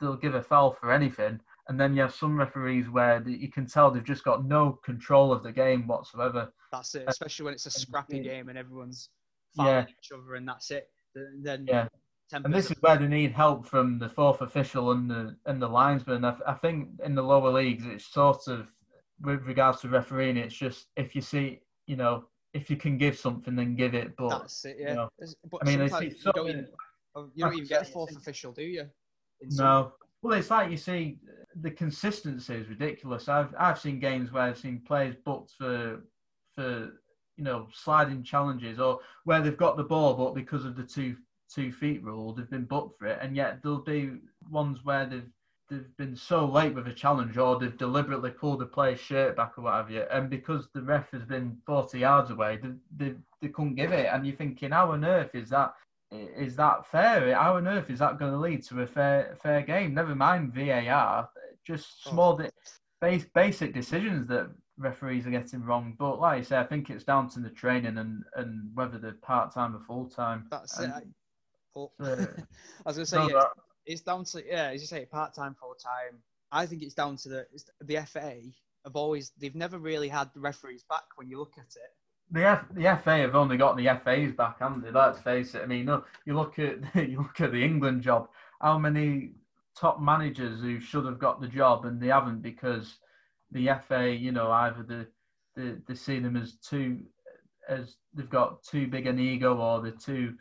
[0.00, 1.40] they'll give a foul for anything
[1.72, 5.32] and then you have some referees where you can tell they've just got no control
[5.32, 6.52] of the game whatsoever.
[6.70, 9.08] That's it, uh, especially when it's a scrappy game and everyone's
[9.56, 9.94] fighting yeah.
[9.98, 10.90] each other, and that's it.
[11.14, 11.88] Then yeah.
[12.30, 15.68] And this is where they need help from the fourth official and the and the
[15.68, 16.26] linesman.
[16.26, 18.66] I, I think in the lower leagues, it's sort of
[19.22, 23.16] with regards to refereeing, it's just if you see, you know, if you can give
[23.16, 24.14] something, then give it.
[24.18, 24.88] But that's it, yeah.
[24.90, 25.08] You know,
[25.62, 25.88] I mean, you
[26.34, 26.68] don't, even,
[27.34, 28.84] you don't even get a fourth official, do you?
[29.40, 29.92] No.
[30.20, 31.18] Well, it's like you see
[31.60, 33.28] the consistency is ridiculous.
[33.28, 36.02] I've I've seen games where I've seen players booked for
[36.54, 36.92] for
[37.36, 41.16] you know sliding challenges or where they've got the ball but because of the two
[41.52, 43.18] two feet rule they've been booked for it.
[43.20, 44.18] And yet there'll be
[44.50, 45.28] ones where they've
[45.70, 49.56] they've been so late with a challenge or they've deliberately pulled the player's shirt back
[49.56, 53.76] or whatever and because the ref has been 40 yards away they, they, they couldn't
[53.76, 54.08] give it.
[54.12, 55.74] And you're thinking how on earth is that
[56.10, 57.34] is that fair?
[57.34, 59.94] How on earth is that going to lead to a fair fair game?
[59.94, 61.30] Never mind VAR
[61.66, 62.10] just oh.
[62.10, 62.48] small oh.
[63.00, 65.94] base, basic decisions that referees are getting wrong.
[65.98, 69.12] But like I say, I think it's down to the training and, and whether they're
[69.22, 70.46] part time or full time.
[70.50, 71.04] That's and, it.
[71.76, 72.16] I, I
[72.84, 73.48] was gonna say no, yeah, that,
[73.86, 76.18] it's down to yeah, as you say, part time, full time.
[76.50, 77.46] I think it's down to the
[77.80, 78.36] the FA
[78.84, 81.90] have always they've never really had the referees back when you look at it.
[82.30, 84.90] The F, the FA have only got the FAs back, haven't they?
[84.90, 85.62] Let's face it.
[85.62, 85.88] I mean,
[86.24, 88.28] you look at you look at the England job.
[88.60, 89.32] How many
[89.78, 92.96] top managers who should have got the job and they haven't because
[93.50, 95.06] the FA, you know, either the,
[95.54, 97.00] the they see them as too
[97.68, 100.34] as they've got too big an ego or they're too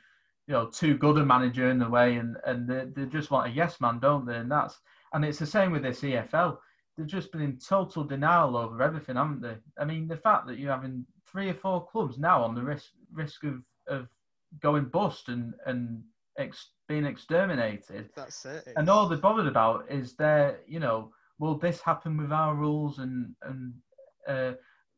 [0.47, 3.51] you know too good a manager in the way and and they, they just want
[3.51, 4.37] a yes man, don't they?
[4.37, 4.79] And that's
[5.13, 6.57] and it's the same with this EFL.
[6.97, 9.55] They've just been in total denial over everything, haven't they?
[9.77, 12.91] I mean, the fact that you're having three or four clubs now on the risk
[13.13, 14.07] risk of of
[14.61, 16.03] going bust and and
[16.37, 18.09] ex- being exterminated.
[18.15, 18.67] That's it.
[18.75, 22.99] And all they're bothered about is their, you know, will this happen with our rules
[22.99, 23.73] and and
[24.27, 24.51] uh,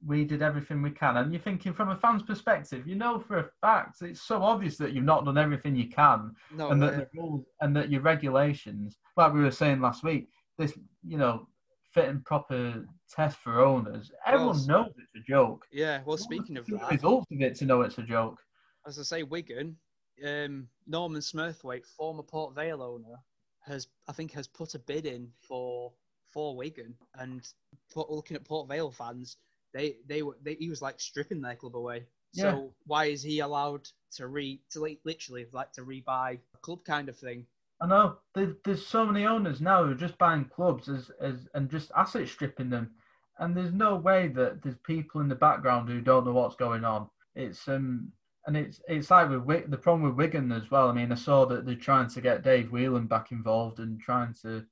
[0.05, 1.17] we did everything we can.
[1.17, 4.75] And you're thinking from a fan's perspective, you know for a fact it's so obvious
[4.77, 6.19] that you've not done everything you can,
[6.59, 6.87] No, and way.
[6.89, 10.27] that the rules and that your regulations, like we were saying last week,
[10.57, 10.73] this
[11.07, 11.47] you know
[11.93, 14.11] fit and proper test for owners.
[14.25, 15.61] Everyone Well, knows it's a joke.
[15.71, 16.01] yeah.
[16.05, 18.39] Well, speaking of that, results of it to know it's a joke.
[18.87, 19.77] as I say, Wigan,
[20.25, 23.17] um, Norman Smurthwaite, former Port Vale owner,
[23.65, 25.93] has I think has put a bid in for
[26.33, 27.47] for Wigan, and
[27.93, 29.37] put, looking at Port Vale fans,
[29.73, 32.05] they they were they, he was like stripping their club away.
[32.33, 32.51] Yeah.
[32.51, 36.83] So why is he allowed to re to like, literally like to rebuy a club
[36.83, 37.45] kind of thing?
[37.81, 41.47] I know there, there's so many owners now who are just buying clubs as, as
[41.53, 42.91] and just asset stripping them,
[43.39, 46.85] and there's no way that there's people in the background who don't know what's going
[46.85, 47.09] on.
[47.35, 48.11] It's um
[48.45, 50.89] and it's it's like with Wi- the problem with Wigan as well.
[50.89, 54.33] I mean, I saw that they're trying to get Dave Whelan back involved and trying
[54.41, 54.65] to.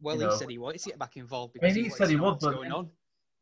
[0.00, 0.30] Well, he know.
[0.30, 2.54] said he wanted to get back involved I mean, because he said he would, but
[2.54, 2.90] going on.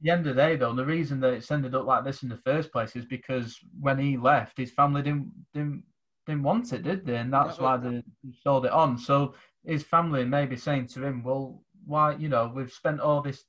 [0.03, 2.29] the end of the day, though, the reason that it's ended up like this in
[2.29, 5.85] the first place is because when he left, his family didn't didn't
[6.27, 7.17] didn't want it, did they?
[7.17, 8.03] And that's why they
[8.43, 8.99] sold it on.
[8.99, 12.17] So his family may be saying to him, "Well, why?
[12.17, 13.45] You know, we've spent all this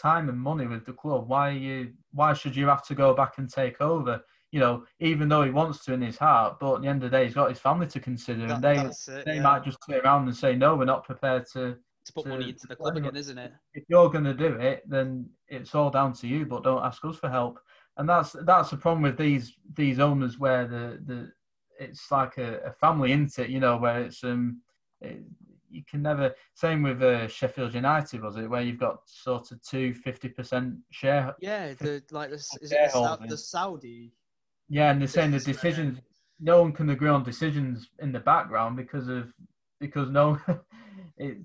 [0.00, 1.28] time and money with the club.
[1.28, 1.92] Why are you?
[2.12, 5.50] Why should you have to go back and take over?" You know, even though he
[5.50, 7.60] wants to in his heart, but at the end of the day, he's got his
[7.60, 9.42] family to consider, That- and they it, they yeah.
[9.42, 12.48] might just turn around and say, "No, we're not prepared to." to put to- money
[12.48, 13.52] into the club again, isn't it?
[13.74, 16.46] if you're going to do it, then it's all down to you.
[16.46, 17.60] But don't ask us for help.
[17.98, 21.32] And that's that's the problem with these these owners where the the
[21.78, 24.62] it's like a, a family into it, you know, where it's um
[25.00, 25.22] it,
[25.70, 26.34] you can never.
[26.54, 31.34] Same with uh, Sheffield United, was it, where you've got sort of two 50% share.
[31.40, 34.12] Yeah, the like the, is it the, the Saudi?
[34.70, 35.98] Yeah, and they're saying the decisions.
[36.38, 39.32] No one can agree on decisions in the background because of
[39.80, 40.38] because no,
[41.18, 41.38] it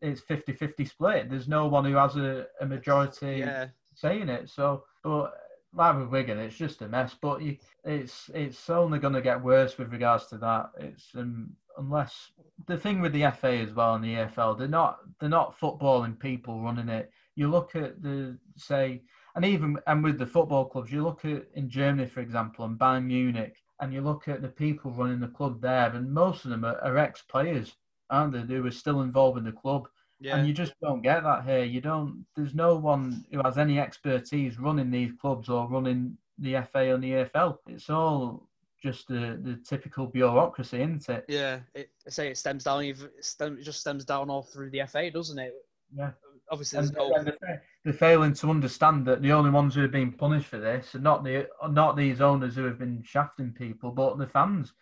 [0.00, 1.30] it's 50-50 split.
[1.30, 4.48] There's no one who has a, a majority Yeah, saying it.
[4.48, 5.32] So, but
[5.74, 7.14] like with Wigan, it's just a mess.
[7.20, 10.70] But you, it's it's only going to get worse with regards to that.
[10.78, 12.32] It's um, unless
[12.66, 16.18] the thing with the FA as well and the EFL, they're not they're not footballing
[16.18, 17.10] people running it.
[17.34, 19.02] You look at the say,
[19.34, 22.78] and even and with the football clubs, you look at in Germany, for example, and
[22.78, 26.50] Bayern Munich, and you look at the people running the club there, and most of
[26.50, 27.74] them are, are ex-players,
[28.10, 28.40] aren't they?
[28.54, 29.88] Who are still involved in the club.
[30.20, 30.36] yeah.
[30.36, 31.64] And you just don't get that here.
[31.64, 32.24] You don't.
[32.36, 37.02] There's no one who has any expertise running these clubs or running the FA and
[37.02, 37.58] the EFL.
[37.68, 38.48] It's all
[38.82, 41.24] just the, the typical bureaucracy, isn't it?
[41.28, 42.84] Yeah, it, I say it stems down.
[42.84, 45.54] It, stem, it just stems down all through the FA, doesn't it?
[45.96, 46.10] Yeah.
[46.50, 47.14] Obviously, And, there's no.
[47.16, 50.58] and they're, they're failing to understand that the only ones who are being punished for
[50.58, 54.72] this are not the not these owners who have been shafting people, but the fans.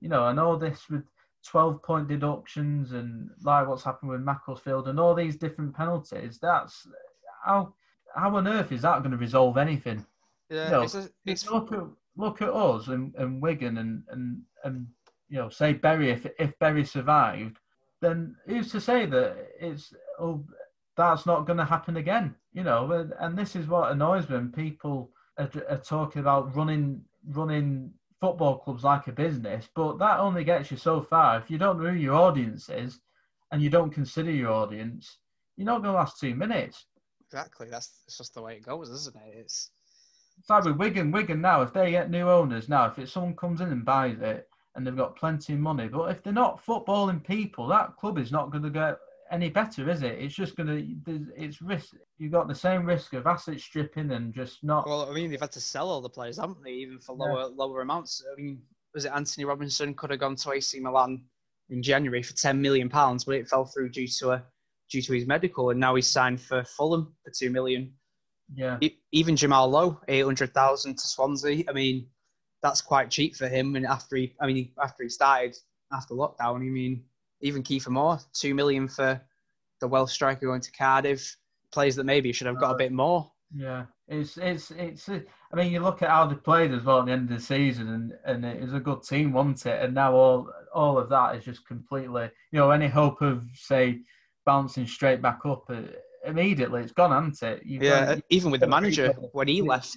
[0.00, 1.04] You know, and all this with
[1.44, 6.38] twelve point deductions and like what's happened with Macclesfield and all these different penalties.
[6.40, 6.86] That's
[7.44, 7.74] how
[8.14, 10.04] how on earth is that going to resolve anything?
[10.50, 11.84] yeah, no, it's, a, it's look at
[12.16, 14.86] look at us and, and Wigan and, and and
[15.28, 17.58] you know say Bury if if Bury survived,
[18.00, 20.44] then who's to say that it's oh
[20.96, 22.34] that's not going to happen again?
[22.54, 26.54] You know, and, and this is what annoys me when people are, are talking about
[26.56, 31.38] running running football clubs like a business, but that only gets you so far.
[31.38, 33.00] If you don't know who your audience is
[33.50, 35.18] and you don't consider your audience,
[35.56, 36.86] you're not going to last two minutes.
[37.26, 39.34] exactly that's it's just the way it goes, isn't it?
[39.36, 39.70] It's
[40.38, 43.36] It's like with Wigan, Wigan now, if they get new owners now, if it's someone
[43.36, 46.64] comes in and buys it and they've got plenty of money, but if they're not
[46.64, 48.98] footballing people, that club is not going to get
[49.30, 50.18] any better, is it?
[50.18, 51.94] It's just going to, it's risk.
[52.18, 54.86] You've got the same risk of asset stripping and just not.
[54.86, 56.72] well, I mean, they've had to sell all the players, haven't they?
[56.72, 57.24] Even for Yeah.
[57.32, 58.22] lower lower amounts.
[58.30, 58.62] I mean,
[58.94, 61.24] was it Antonee Robinson could have gone to AC Milan
[61.70, 64.44] in January for ten million pounds, but it fell through due to a
[64.90, 67.92] due to his medical, and now he's signed for Fulham for two million.
[68.54, 68.78] yeah.
[69.12, 71.64] Even Jamal Lowe, eight hundred thousand to Swansea.
[71.68, 72.06] I mean,
[72.62, 73.74] that's quite cheap for him.
[73.76, 75.56] And after he, I mean, after he started
[75.92, 77.04] after lockdown, I mean,
[77.40, 79.20] even Kiefer Moore, two million for
[79.80, 81.36] the Welsh striker going to Cardiff.
[81.72, 83.30] Players that maybe should have got a bit more.
[83.56, 85.08] Yeah, it's it's it's.
[85.08, 85.22] I
[85.56, 87.88] mean, you look at how they played as well at the end of the season,
[87.88, 89.82] and and it was a good team, wasn't it?
[89.82, 94.00] And now all all of that is just completely, you know, any hope of say
[94.46, 95.82] bouncing straight back up uh,
[96.26, 97.66] immediately, it's gone, hasn't it?
[97.66, 99.96] You've Yeah, got- even with the manager when he left.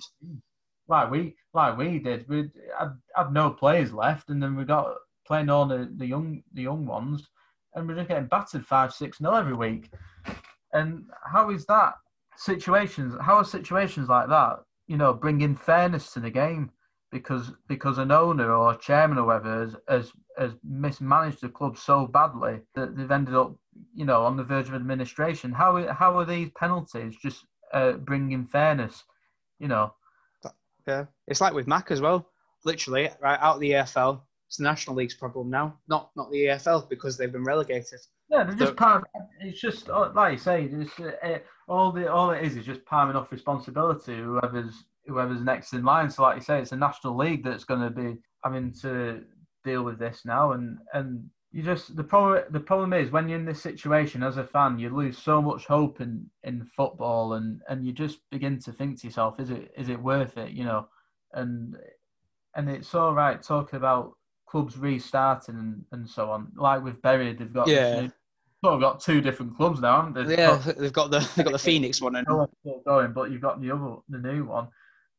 [0.87, 2.27] like we like we did.
[2.27, 4.95] We had, had no players left, and then we got
[5.27, 7.27] playing all the, the young the young ones,
[7.75, 9.91] and we're just getting battered five six nil every week.
[10.73, 11.93] And how is that
[12.37, 13.15] situations?
[13.21, 14.59] How are situations like that?
[14.87, 16.71] You know, bringing fairness to the game
[17.11, 22.05] because because an owner or chairman or whatever has, has has mismanaged the club so
[22.05, 23.55] badly that they've ended up
[23.93, 25.51] you know on the verge of administration.
[25.51, 29.03] How how are these penalties just uh, bringing fairness?
[29.59, 29.93] You know.
[30.87, 32.29] Yeah, it's like with Mac as well.
[32.63, 36.45] Literally, right out of the EFL, it's the National League's problem now, not not the
[36.45, 37.99] EFL because they've been relegated.
[38.29, 39.03] Yeah, they're just part.
[39.41, 42.85] It's just uh, like you say, it's, uh, all the all it is is just
[42.85, 46.09] palming off responsibility whoever's whoever's next in line.
[46.09, 49.23] So, like you say, it's a national league that's going to be having to
[49.65, 53.39] deal with this now, and and you just the problem the problem is when you're
[53.39, 57.61] in this situation as a fan, you lose so much hope in in football, and
[57.67, 60.51] and you just begin to think to yourself, is it is it worth it?
[60.51, 60.87] You know,
[61.33, 61.75] and
[62.55, 64.13] and it's all right talking about
[64.47, 66.51] clubs restarting and, and so on.
[66.55, 68.07] Like with Bury, they've got yeah.
[68.63, 70.35] Well, we've got two different clubs now, haven't they?
[70.35, 72.27] Yeah, they've got the they've got the Phoenix one and
[72.85, 74.67] going, but you've got the other the new one.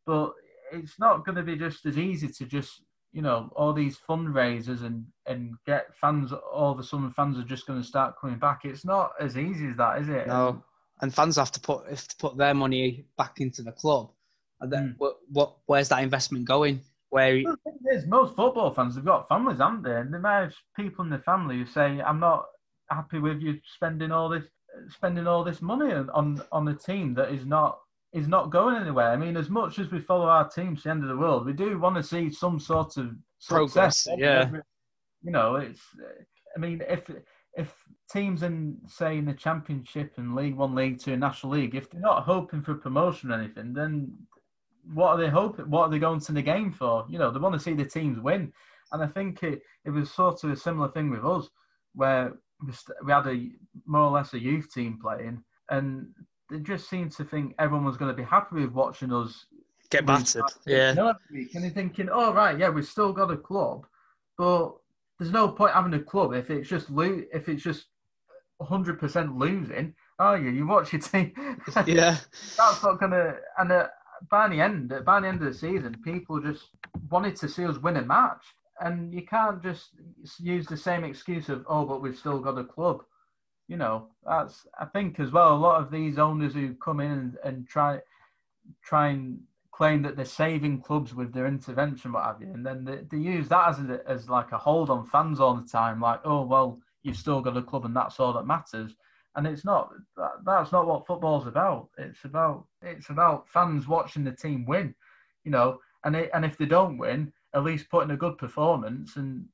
[0.07, 0.33] But
[0.73, 4.85] it's not going to be just as easy to just you know all these fundraisers
[4.85, 6.33] and and get fans.
[6.33, 8.63] All the summer fans are just going to start coming back.
[8.65, 10.27] It's not as easy as that, is it?
[10.27, 10.63] No,
[11.01, 14.11] and fans have to put have to put their money back into the club.
[14.61, 14.95] And then mm.
[14.99, 16.81] what, what where's that investment going?
[17.11, 17.57] Where well,
[17.91, 19.95] is, most football fans have got families, haven't they?
[19.95, 22.45] And have people in the family who say, "I'm not
[22.91, 24.45] happy with you spending all this
[24.89, 27.79] spending all this money on on a team that is not
[28.13, 29.11] is not going anywhere.
[29.11, 31.45] I mean, as much as we follow our team to the end of the world,
[31.45, 33.11] we do want to see some sort of
[33.47, 34.07] progress.
[34.17, 34.51] Yeah,
[35.23, 35.81] you know, it's.
[36.57, 37.11] I mean, if
[37.55, 37.75] if
[38.11, 42.01] teams in say in the Championship and League One, League Two, National League, if they're
[42.01, 44.13] not hoping for promotion or anything, then
[44.93, 45.71] what are they hoping?
[45.71, 47.07] What are they going to the game for?
[47.09, 48.53] You know, they want to see the teams win,
[48.93, 51.49] and I think it it was sort of a similar thing with us,
[51.95, 52.35] where
[53.05, 53.51] we had a
[53.87, 56.09] more or less a youth team playing, and
[56.51, 59.47] they just seemed to think everyone was going to be happy with watching us
[59.91, 60.43] get battered.
[60.67, 60.91] Yeah.
[60.91, 61.17] And
[61.65, 63.87] they're thinking, oh right, yeah, we've still got a club,
[64.37, 64.73] but
[65.19, 67.87] there's no point having a club if it's just lo- if it's just
[68.59, 69.95] 100 percent losing.
[70.21, 70.51] Oh, you?
[70.51, 71.33] You watch your team.
[71.87, 72.17] yeah.
[72.57, 73.37] That's not gonna.
[73.59, 73.87] And uh,
[74.31, 76.65] by the end, by the end of the season, people just
[77.11, 78.45] wanted to see us win a match
[78.81, 79.91] and you can't just
[80.39, 83.03] use the same excuse of oh, but we've still got a club.
[83.67, 85.55] You know, that's I think as well.
[85.55, 88.01] A lot of these owners who come in and, and try
[88.83, 89.41] try and
[89.73, 93.23] claim that they're saving clubs with their intervention, what have you, and then they, they
[93.23, 96.01] use that as a, as like a hold on fans all the time.
[96.01, 98.95] Like, oh well, you've still got a club, and that's all that matters.
[99.39, 101.91] And it's not that, that's not what football's about.
[101.97, 104.97] It's about it's about fans watching the team win.
[105.45, 108.37] You know, and it, and if they don't win, at least put in a good
[108.37, 109.47] performance and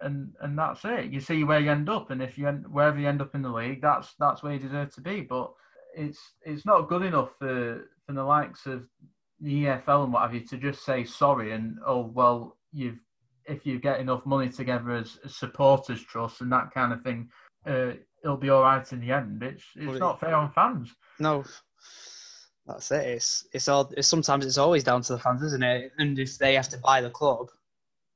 [0.00, 1.10] and and that's it.
[1.10, 3.42] You see where you end up, and if you end, wherever you end up in
[3.42, 5.22] the league, that's that's where you deserve to be.
[5.22, 5.50] But
[5.92, 8.86] it's it's not good enough for for the likes of
[9.40, 13.00] the EFL and what have you to just say sorry and oh well you've
[13.46, 17.28] if you get enough money together as, as supporters trust and that kind of thing,
[17.66, 17.92] uh,
[18.24, 19.42] it'll be all right in the end.
[19.42, 20.94] It's it's well, not fair on fans.
[21.18, 21.44] No,
[22.66, 23.06] that's it.
[23.06, 23.92] It's it's all.
[23.96, 25.92] It's, sometimes it's always down to the fans, isn't it?
[25.98, 27.48] And if they have to buy the club,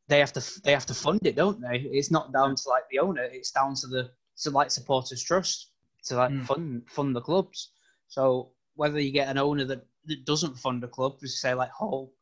[0.08, 1.78] they have to they have to fund it, don't they?
[1.78, 3.22] It's not down to like the owner.
[3.22, 4.10] It's down to the
[4.42, 5.70] to like supporters trust
[6.04, 6.44] to like mm.
[6.46, 7.70] fund fund the clubs.
[8.08, 12.12] So whether you get an owner that, that doesn't fund a club, say like Hull,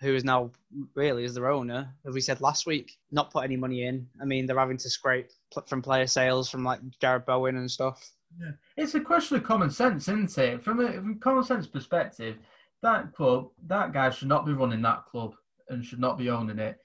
[0.00, 0.50] who is now
[0.94, 4.06] really is their owner, as we said last week, not put any money in.
[4.20, 5.30] I mean, they're having to scrape
[5.66, 8.10] from player sales from like Jarrod Bowen and stuff.
[8.38, 8.52] Yeah.
[8.76, 10.62] It's a question of common sense, isn't it?
[10.62, 12.36] From a from common sense perspective,
[12.82, 15.34] that club, that guy should not be running that club
[15.68, 16.78] and should not be owning it.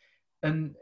[0.44, 0.76] And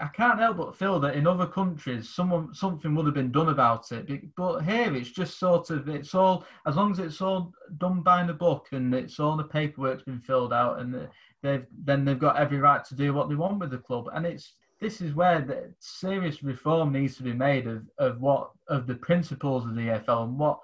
[0.00, 3.50] I can't help but feel that in other countries, someone something would have been done
[3.50, 4.34] about it.
[4.34, 8.24] But here, it's just sort of it's all as long as it's all done by
[8.24, 11.08] the book and it's all the paperwork's been filled out, and
[11.42, 14.08] they've then they've got every right to do what they want with the club.
[14.12, 18.50] And it's this is where the serious reform needs to be made of, of what
[18.68, 20.58] of the principles of the EFL and what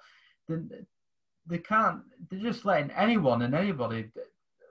[0.49, 0.57] they,
[1.47, 4.09] they can't they're just letting anyone and anybody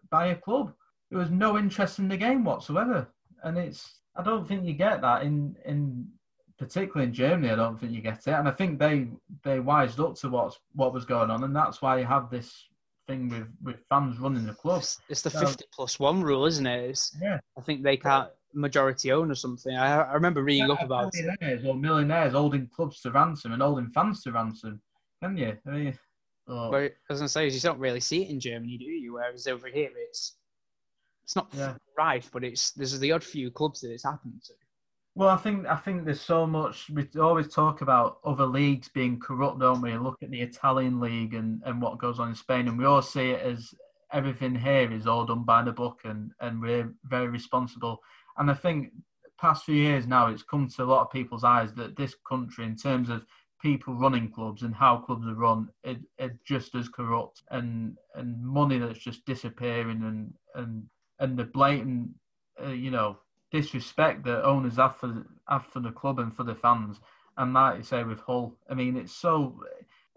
[0.10, 0.74] buy a club.
[1.10, 3.08] There was no interest in the game whatsoever,
[3.44, 6.08] and it's I don't think you get that in in
[6.58, 7.52] particularly in Germany.
[7.52, 9.08] I don't think you get it, and I think they
[9.44, 12.68] they wised up to what's what was going on, and that's why you have this
[13.08, 14.80] thing with with fans running the club.
[14.80, 16.90] It's, it's the so, fifty plus one rule, isn't it?
[16.90, 19.76] It's, yeah, I think they can't majority own or something.
[19.76, 21.68] I, I remember reading yeah, up about millionaires it.
[21.68, 24.82] or millionaires holding clubs to ransom and holding fans to ransom.
[25.22, 25.58] Can you?
[25.68, 26.00] I mean,
[26.48, 26.72] oh.
[26.72, 29.14] But I say you don't really see it in Germany, do you?
[29.14, 30.38] Whereas over here, it's
[31.24, 31.74] it's not yeah.
[31.98, 34.54] rife, but it's there's the odd few clubs that it's happened to.
[35.16, 36.90] Well, I think I think there's so much.
[36.90, 39.98] We always talk about other leagues being corrupt, don't we?
[39.98, 43.02] Look at the Italian league and, and what goes on in Spain, and we all
[43.02, 43.74] see it as
[44.12, 48.00] everything here is all done by the book, and and we're very responsible.
[48.38, 48.92] And I think
[49.40, 52.66] past few years now, it's come to a lot of people's eyes that this country,
[52.66, 53.26] in terms of
[53.62, 58.40] people running clubs and how clubs are run it, it just as corrupt and and
[58.44, 60.84] money that's just disappearing and and
[61.20, 62.10] and the blatant
[62.64, 63.18] uh, you know
[63.52, 67.00] disrespect that owners have for have for the club and for the fans
[67.38, 69.60] and like you say with Hull I mean it's so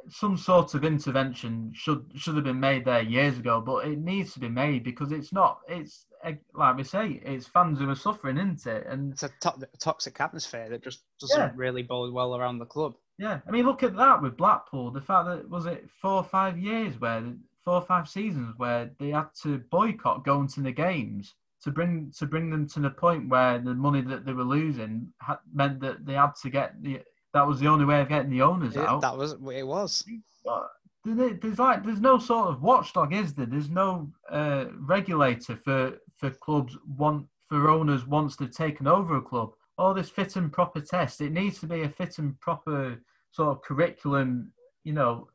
[0.09, 4.33] some sort of intervention should should have been made there years ago but it needs
[4.33, 6.07] to be made because it's not it's
[6.55, 10.21] like we say it's fans who are suffering isn't it and it's a to- toxic
[10.21, 11.53] atmosphere that just doesn't yeah.
[11.55, 14.93] really bode well around the club yeah, I mean, look at that with Blackpool.
[14.93, 17.25] The fact that was it four or five years where
[17.65, 22.13] four or five seasons where they had to boycott going to the games to bring
[22.19, 25.81] to bring them to the point where the money that they were losing had, meant
[25.81, 27.01] that they had to get the
[27.35, 29.01] that was the only way of getting the owners it, out.
[29.01, 30.05] That was it was.
[30.45, 30.71] But
[31.05, 33.47] there's like there's no sort of watchdog, is there?
[33.47, 39.23] There's no uh, regulator for for clubs want for owners once they've taken over a
[39.23, 41.21] club all this fit and proper test.
[41.21, 43.01] It needs to be a fit and proper
[43.31, 44.53] sort of curriculum,
[44.85, 45.29] you know,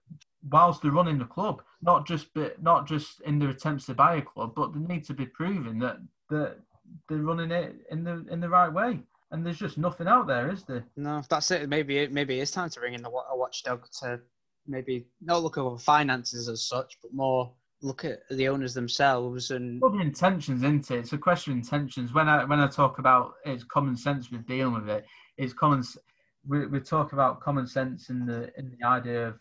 [0.49, 4.17] whilst they're running the club, not just but not just in their attempts to buy
[4.17, 5.97] a club, but they need to be proving that
[6.29, 6.57] that
[7.07, 8.99] they're running it in the in the right way.
[9.31, 10.85] And there's just nothing out there, is there?
[10.95, 11.67] No, that's it.
[11.67, 14.19] Maybe it maybe it's time to bring in a watchdog to
[14.67, 17.51] maybe not look over finances as such, but more
[17.83, 21.57] look at the owners themselves and well, the intentions isn't it it's a question of
[21.57, 25.05] intentions when i when i talk about it's common sense with dealing with it
[25.37, 25.83] it's common
[26.47, 29.39] we, we talk about common sense in the in the idea of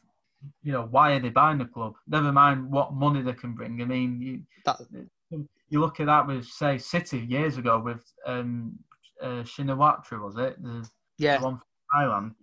[0.63, 3.81] you know why are they buying the club never mind what money they can bring
[3.81, 4.81] i mean you that,
[5.73, 8.79] you look at that with say city years ago with um
[9.21, 11.65] uh, Shinawatra, was it the, yeah the one from
[11.95, 12.35] thailand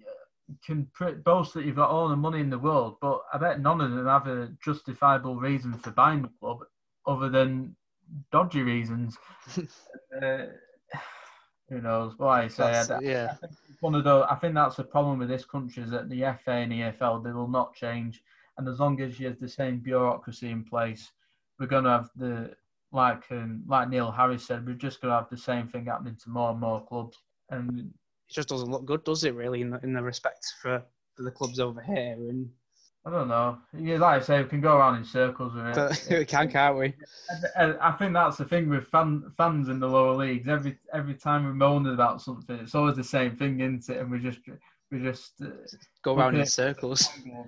[0.65, 0.87] can
[1.23, 3.91] boast that you've got all the money in the world, but I bet none of
[3.91, 6.59] them have a justifiable reason for buying the club
[7.05, 7.75] other than
[8.31, 9.17] dodgy reasons.
[10.21, 10.45] uh,
[11.69, 12.13] who knows?
[12.17, 13.35] Why I say, I, yeah.
[13.43, 13.47] I
[13.81, 14.25] one of those.
[14.29, 17.23] I think that's the problem with this country is that the FA and the EFL
[17.23, 18.23] they will not change,
[18.57, 21.11] and as long as you have the same bureaucracy in place,
[21.59, 22.55] we're going to have the
[22.91, 26.17] like um, like Neil Harris said, we're just going to have the same thing happening
[26.23, 27.17] to more and more clubs,
[27.49, 27.85] and it
[28.33, 29.35] just doesn't look good, does it?
[29.35, 30.81] Really, in the, in the respect for,
[31.15, 32.49] for the clubs over here, and
[33.05, 33.57] I don't know.
[33.77, 36.07] Yeah, like I say, we can go around in circles with it.
[36.19, 36.93] we can, can't we?
[37.57, 40.47] I think that's the thing with fan, fans in the lower leagues.
[40.47, 44.01] Every every time we moan about something, it's always the same thing, isn't it?
[44.01, 44.39] And we just
[44.91, 45.47] we just uh,
[46.03, 47.07] go around in circles.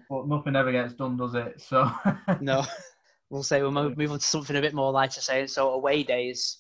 [0.10, 1.60] But nothing ever gets done, does it?
[1.62, 1.92] So
[2.40, 2.64] no,
[3.32, 5.22] we'll say we'll move, move on to something a bit more lighter.
[5.22, 6.60] Saying so, away days.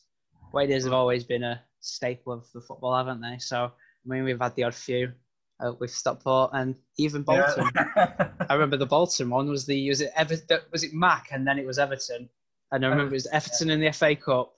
[0.51, 3.37] Away days have always been a staple of the football, haven't they?
[3.37, 3.71] So I
[4.05, 5.11] mean, we've had the odd few
[5.59, 7.69] uh, with Stockport and even Bolton.
[7.75, 8.29] Yeah.
[8.49, 10.35] I remember the Bolton one was the was it Ever,
[10.71, 12.29] was it Mac and then it was Everton,
[12.71, 13.73] and I remember it was Everton yeah.
[13.75, 14.53] in the FA Cup.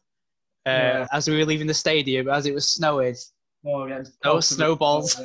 [0.66, 1.08] Uh, yeah.
[1.12, 3.16] As we were leaving the stadium, as it was snowing,
[3.66, 5.20] oh, those snowballs.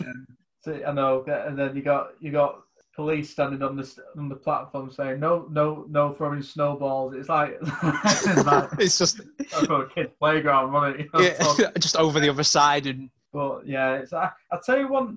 [0.66, 2.62] I know, and then you got you got
[2.98, 7.14] police standing on the on the platform saying no, no, no throwing snowballs.
[7.14, 11.08] It's like it's, like, it's just a kid playground, wasn't it?
[11.60, 15.16] yeah, just over the other side and but yeah, it's I, I'll tell you one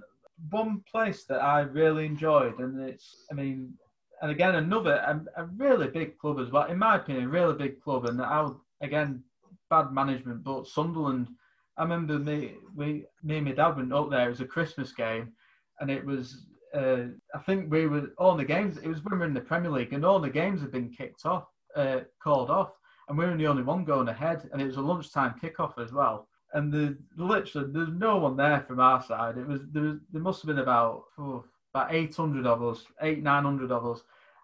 [0.51, 3.73] one place that I really enjoyed, and it's I mean,
[4.21, 6.67] and again another a, a really big club as well.
[6.67, 9.23] In my opinion, a really big club, and I would again
[9.71, 11.29] bad management, but Sunderland.
[11.77, 14.27] I remember me we me and my dad went up there.
[14.27, 15.31] It was a Christmas game,
[15.79, 17.03] and it was uh,
[17.33, 18.77] I think we were all the games.
[18.77, 20.89] It was when we were in the Premier League, and all the games had been
[20.89, 22.71] kicked off, uh, called off,
[23.09, 24.49] and we were the only one going ahead.
[24.51, 28.61] And it was a lunchtime kickoff as well and the literally there's no one there
[28.67, 29.37] from our side.
[29.37, 32.83] It was there was there must have been about oh, about eight hundred of us,
[33.01, 34.01] eight nine hundred of us,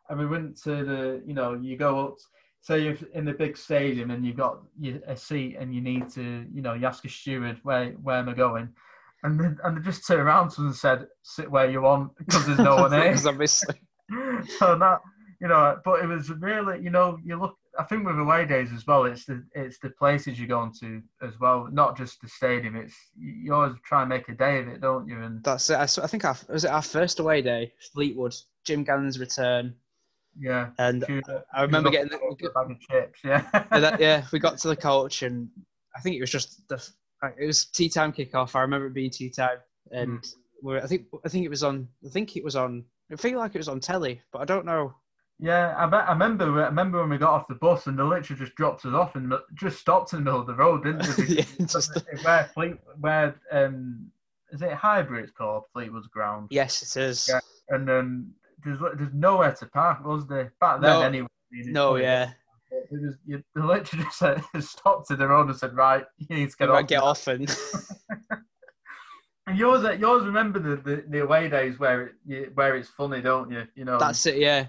[0.09, 2.17] and we went to the you know you go up.
[2.61, 4.59] Say you're in the big stadium and you've got
[5.05, 8.27] a seat and you need to, you know, you ask a steward where where am
[8.27, 8.69] I going,
[9.23, 12.15] and then, and they just turned around to us and said sit where you want
[12.17, 13.15] because there's no one here.
[13.25, 13.75] obviously.
[14.57, 14.99] so that
[15.41, 18.71] you know, but it was really you know you look I think with away days
[18.73, 22.27] as well, it's the it's the places you're going to as well, not just the
[22.27, 22.75] stadium.
[22.75, 25.21] It's you always try and make a day of it, don't you?
[25.21, 25.75] And that's it.
[25.75, 29.75] I, I think our was it our first away day, Fleetwood, Jim Gannon's return.
[30.39, 31.03] Yeah, and
[31.53, 33.19] I remember getting the bag of chips.
[33.23, 34.25] Yeah, that, yeah.
[34.31, 35.49] We got to the coach, and
[35.95, 36.77] I think it was just the
[37.39, 38.55] it was tea time kickoff.
[38.55, 39.57] I remember it being tea time,
[39.91, 40.33] and mm.
[40.61, 41.87] we're, I think I think it was on.
[42.05, 42.85] I think it was on.
[43.11, 44.93] I feel like it was on telly, but I don't know
[45.39, 46.45] yeah, I, I remember.
[46.63, 49.15] I remember when we got off the bus and the literally just dropped us off
[49.15, 51.35] and just stopped in the middle of the road, didn't they?
[51.35, 51.91] yeah, just...
[52.23, 54.07] Where Fleet, where um,
[54.51, 55.21] is it Highbury?
[55.21, 56.47] It's called Fleetwood's ground.
[56.49, 57.29] Yes, it is.
[57.29, 57.39] Yeah,
[57.69, 58.31] and then
[58.65, 60.53] there's there's nowhere to park, was there?
[60.59, 61.27] Back then, no, anyway.
[61.51, 62.31] No, yeah.
[62.31, 62.35] It
[62.91, 66.57] was you literally just said, stopped in the road and said, "Right, you need to
[66.57, 67.55] get you off." Get off and.
[69.47, 73.21] And yours, uh, yours remember the, the, the away days where it, where it's funny,
[73.21, 73.63] don't you?
[73.75, 73.97] You know.
[73.97, 74.65] That's it, yeah.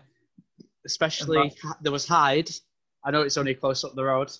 [0.86, 2.48] Especially there was Hyde.
[3.04, 4.30] I know it's only close up the road.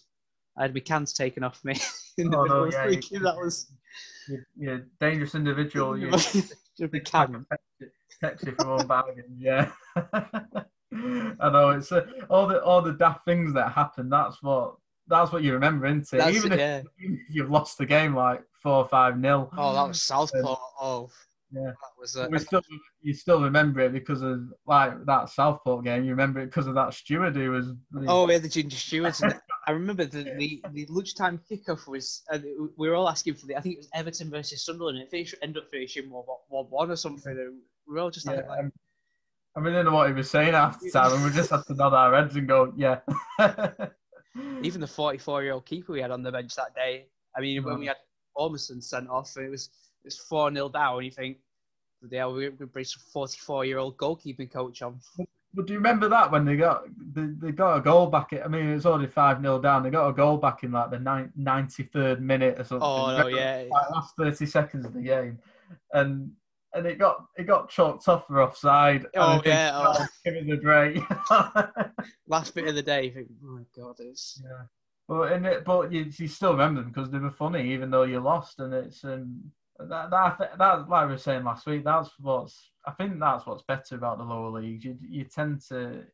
[0.57, 1.75] I had my cans taken off me
[2.19, 3.73] in the Oh, middle no, yeah, you- That was
[4.29, 5.99] you, you're a dangerous individual.
[5.99, 7.45] You the can.
[8.23, 9.25] Pepsi from old bargain.
[9.41, 9.73] Yeah.
[11.41, 14.09] I know it's uh, all the all the daft things that happen.
[14.09, 14.77] That's what
[15.09, 16.19] that's what you remember, isn't it?
[16.19, 16.83] That's even, it, if, yeah.
[17.03, 19.51] even if you've lost the game like four or five nil.
[19.57, 20.59] Oh, that was Southport.
[20.81, 21.11] Oh,
[21.51, 21.71] Yeah.
[21.71, 22.17] that was.
[22.17, 22.63] Uh, We still,
[23.01, 26.05] you still remember it because of like that Southport game.
[26.05, 27.69] You remember it because of that steward who was.
[28.07, 29.23] Oh, yeah, the ginger stewards.
[29.67, 32.23] I remember the, the, the lunchtime kickoff was.
[32.31, 32.39] Uh,
[32.77, 33.57] we were all asking for the.
[33.57, 34.99] I think it was Everton versus Sunderland.
[34.99, 37.33] It finished, ended up finishing one one or something.
[37.33, 38.73] And we were all just yeah, like, like um,
[39.57, 41.51] I mean, I didn't know what he was saying half the time, and we just
[41.51, 43.01] had to nod our heads and go, "Yeah."
[44.63, 47.07] even the 44 year old keeper we had on the bench that day.
[47.37, 47.97] I mean, when we had
[48.35, 49.71] Ormson sent off, it was
[50.03, 51.05] it was four 0 down.
[51.05, 51.39] You think,
[52.11, 55.01] yeah, we we bring some 44 year old goalkeeping coach on.
[55.55, 56.85] But do you remember that when they got
[57.15, 58.33] they, they got a goal back?
[58.33, 59.83] I mean, it was already five 0 down.
[59.83, 62.87] They got a goal back in like the ninety third minute or something.
[62.87, 65.39] Oh no, yeah, like last thirty seconds of the game,
[65.93, 66.33] and
[66.75, 69.07] and it got it got chalked off for offside.
[69.17, 70.07] Oh, yeah, oh.
[70.25, 71.03] give it a break.
[72.29, 73.07] last bit of the day.
[73.07, 74.65] You think, oh my god, it's yeah,
[75.09, 78.03] but and it, but you, you still remember them because they were funny, even though
[78.03, 79.41] you lost, and it's um
[79.79, 81.85] that that that like we were saying last week.
[81.85, 84.85] That's what's I think that's what's better about the lower leagues.
[84.85, 86.05] You you tend to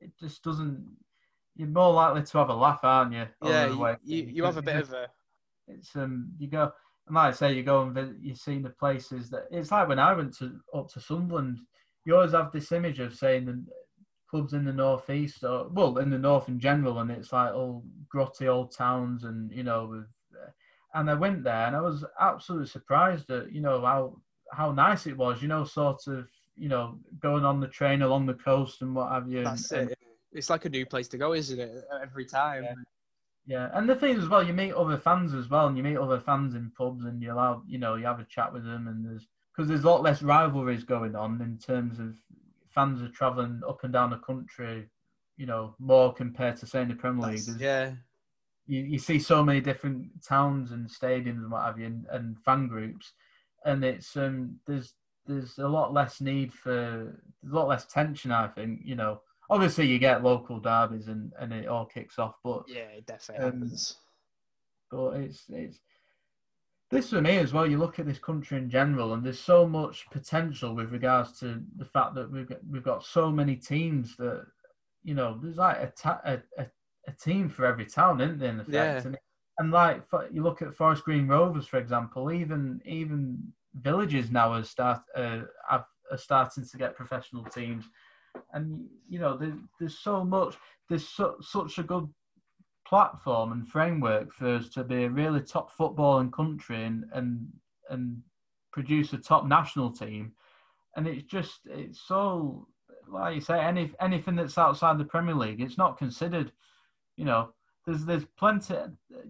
[0.00, 0.86] it just doesn't.
[1.56, 3.26] You're more likely to have a laugh, aren't you?
[3.44, 3.66] yeah.
[3.66, 5.08] You, you you have a bit of a
[5.68, 6.72] it's um you go
[7.06, 9.88] and like I say you go and visit, you see the places that it's like
[9.88, 11.58] when I went to up to Sunderland
[12.04, 13.64] you always have this image of saying the
[14.30, 17.84] clubs in the northeast or well in the north in general and it's like all
[18.14, 20.06] grotty old towns and you know with
[20.94, 24.16] and I went there and I was absolutely surprised at you know how
[24.52, 28.26] how nice it was you know sort of you know going on the train along
[28.26, 29.98] the coast and what have you that's and, it.
[30.32, 31.84] It's like a new place to go, isn't it?
[32.02, 32.62] Every time.
[32.64, 32.74] Yeah.
[33.46, 35.82] Yeah, and the thing is as well, you meet other fans as well, and you
[35.82, 38.64] meet other fans in pubs, and you allow, you know, you have a chat with
[38.64, 42.14] them, and there's because there's a lot less rivalries going on in terms of
[42.68, 44.88] fans are traveling up and down the country,
[45.36, 47.44] you know, more compared to say in the Premier League.
[47.44, 47.92] There's- yeah.
[48.66, 52.38] you, you see so many different towns and stadiums and what have you, and, and
[52.44, 53.12] fan groups,
[53.64, 54.94] and it's um there's
[55.26, 57.12] there's a lot less need for a
[57.54, 58.30] lot less tension.
[58.30, 59.22] I think you know.
[59.50, 63.46] Obviously, you get local derbies and, and it all kicks off, but Yeah, it definitely
[63.46, 63.96] Um, happens.
[64.90, 65.80] but it's it's
[66.90, 67.66] this for me as well.
[67.66, 71.62] You look at this country in general, and there's so much potential with regards to
[71.76, 74.46] the fact that we've got we've got so many teams that
[75.02, 76.66] you know there's like a ta- a, a,
[77.06, 78.50] a team for every town, isn't there?
[78.50, 79.06] In effect, Yeah.
[79.06, 79.18] and,
[79.58, 84.52] and like for, you look at Forest Green Rovers, for example, even even villages now
[84.52, 85.86] are start uh, are
[86.16, 87.84] starting to get professional teams,
[88.52, 90.56] and you know there, there's so much
[90.88, 91.08] there's
[91.40, 92.08] such a good
[92.86, 97.46] platform and framework for us to be a really top footballing country and and
[97.88, 98.20] and
[98.72, 100.32] produce a top national team.
[100.96, 102.66] And it's just it's so
[103.08, 106.52] like you say any anything that's outside the premier league it's not considered
[107.16, 107.50] you know.
[107.86, 108.74] There's there's plenty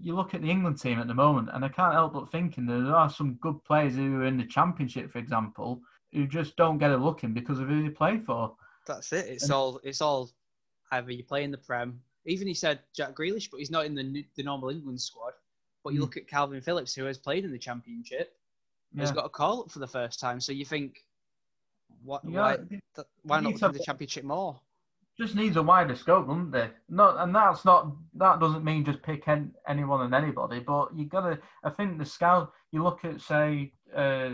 [0.00, 2.66] you look at the england team at the moment and i can't help but thinking
[2.66, 5.80] there are some good players who are in the championship for example
[6.12, 8.56] who just don't get a look in because of who they play for
[8.86, 9.26] That's it.
[9.26, 9.80] It's and- all.
[9.84, 10.30] It's all.
[10.92, 12.00] Either you play in the Prem.
[12.26, 15.32] Even he said Jack Grealish, but he's not in the the normal England squad.
[15.84, 16.02] But you Hmm.
[16.04, 18.36] look at Kalvin Phillips, who has played in the Championship,
[18.98, 20.40] has got a call up for the first time.
[20.40, 21.04] So you think,
[22.02, 22.22] what?
[22.24, 22.56] Yeah, why?
[22.56, 24.60] th- Why not look the Championship more?
[25.18, 26.72] just needs a wider scope, doesn't it?
[26.88, 31.04] Not, and that's not that doesn't mean just pick an, anyone and anybody, but you
[31.04, 31.38] gotta.
[31.62, 32.52] I think the scout.
[32.72, 34.30] You look at say uh,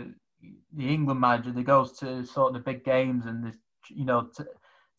[0.73, 3.53] the England manager that goes to sort of the big games and the
[3.89, 4.43] you know t-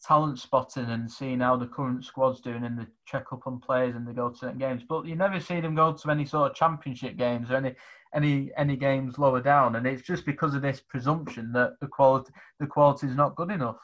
[0.05, 3.97] talent spotting and seeing how the current squad's doing and the check up on players
[3.97, 6.51] and they go to certain games, but you never see them go to any sort
[6.51, 7.74] of championship games or any
[8.14, 12.32] any any games lower down, and it's just because of this presumption that the quality
[12.61, 13.78] the quality is not good enough,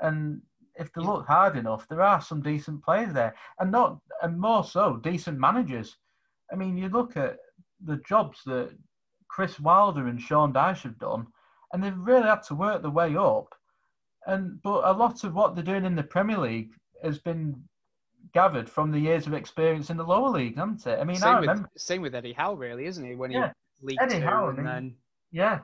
[0.00, 0.42] and
[0.76, 4.64] if they look hard enough, there are some decent players there, and not and more
[4.64, 5.96] so decent managers.
[6.52, 7.38] I mean, you look at
[7.84, 8.70] the jobs that
[9.28, 11.26] Chris Wilder and Sean Dyche have done,
[11.72, 13.54] and they've really had to work their way up.
[14.26, 17.62] And but a lot of what they're doing in the Premier League has been
[18.32, 20.98] gathered from the years of experience in the lower league, hasn't it?
[21.00, 23.14] I mean, I same remember, with same with Eddie Howe, really, isn't he?
[23.14, 23.52] When he Yeah,
[23.82, 24.94] league Eddie Howe, I and then
[25.32, 25.60] yeah.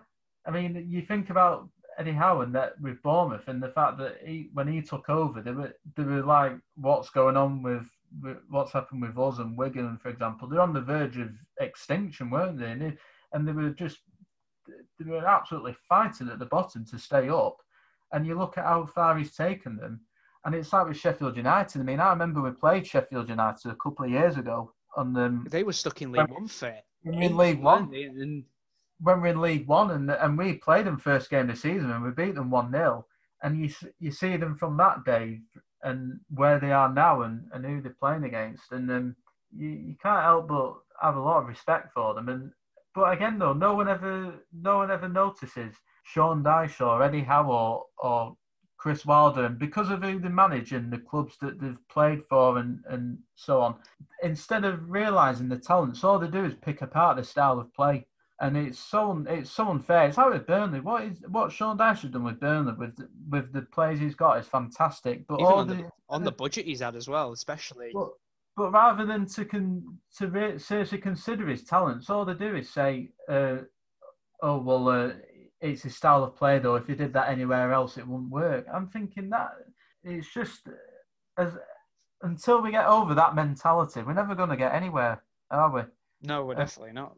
[0.47, 4.19] I mean, you think about Eddie Howe and that with Bournemouth and the fact that
[4.25, 7.87] he, when he took over, they were they were like, what's going on with,
[8.23, 10.49] with what's happened with us and Wigan, for example.
[10.49, 11.31] They're on the verge of
[11.61, 12.71] extinction, weren't they?
[12.71, 12.97] And they,
[13.33, 13.99] and they were just
[14.99, 17.57] they were absolutely fighting at the bottom to stay up.
[18.13, 20.01] And you look at how far he's taken them,
[20.45, 21.81] and it's like with Sheffield United.
[21.81, 24.73] I mean, I remember we played Sheffield United a couple of years ago.
[24.97, 27.95] On the, they were stuck in League One for when in League One.
[27.95, 28.45] And
[29.01, 31.91] when we're in League One, and and we played them first game of the season,
[31.91, 33.07] and we beat them one 0
[33.43, 35.41] and you you see them from that day
[35.83, 39.17] and where they are now, and, and who they're playing against, and um,
[39.57, 42.29] you you can't help but have a lot of respect for them.
[42.29, 42.51] And
[42.95, 45.75] but again, though, no one ever no one ever notices
[46.09, 48.37] Sean Dyche or Eddie Howe or,
[48.79, 52.59] Chris Wilder, and because of who they manage and the clubs that they've played for
[52.59, 53.75] and, and so on,
[54.23, 58.07] instead of realising the talents, all they do is pick apart the style of play.
[58.41, 60.07] And it's so it's so unfair.
[60.07, 60.79] It's like with Burnley.
[60.79, 62.97] What is what Sean Dyche has done with Burnley with
[63.29, 65.27] with the players he's got is fantastic.
[65.27, 67.91] But Even all on the, the, on the budget he's had as well, especially.
[67.93, 68.11] But,
[68.57, 72.71] but rather than to con, to re- seriously consider his talents, all they do is
[72.71, 73.57] say, uh,
[74.41, 75.11] "Oh well, uh,
[75.61, 76.77] it's his style of play, though.
[76.77, 78.67] If he did that anywhere else, it wouldn't work.
[78.73, 79.51] I'm thinking that
[80.05, 80.69] it's just
[81.37, 81.53] as
[82.23, 85.83] until we get over that mentality, we're never going to get anywhere, are we?
[86.23, 87.15] No, we're definitely not.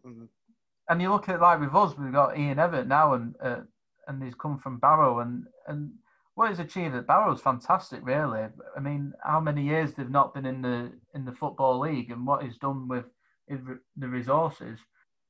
[0.88, 3.60] And you look at like with us, we've got Ian Evatt now, and uh,
[4.06, 5.92] and he's come from Barrow, and and
[6.34, 8.46] what he's achieved at Barrow is fantastic, really.
[8.76, 12.26] I mean, how many years they've not been in the in the football league, and
[12.26, 13.04] what he's done with
[13.48, 14.78] the resources,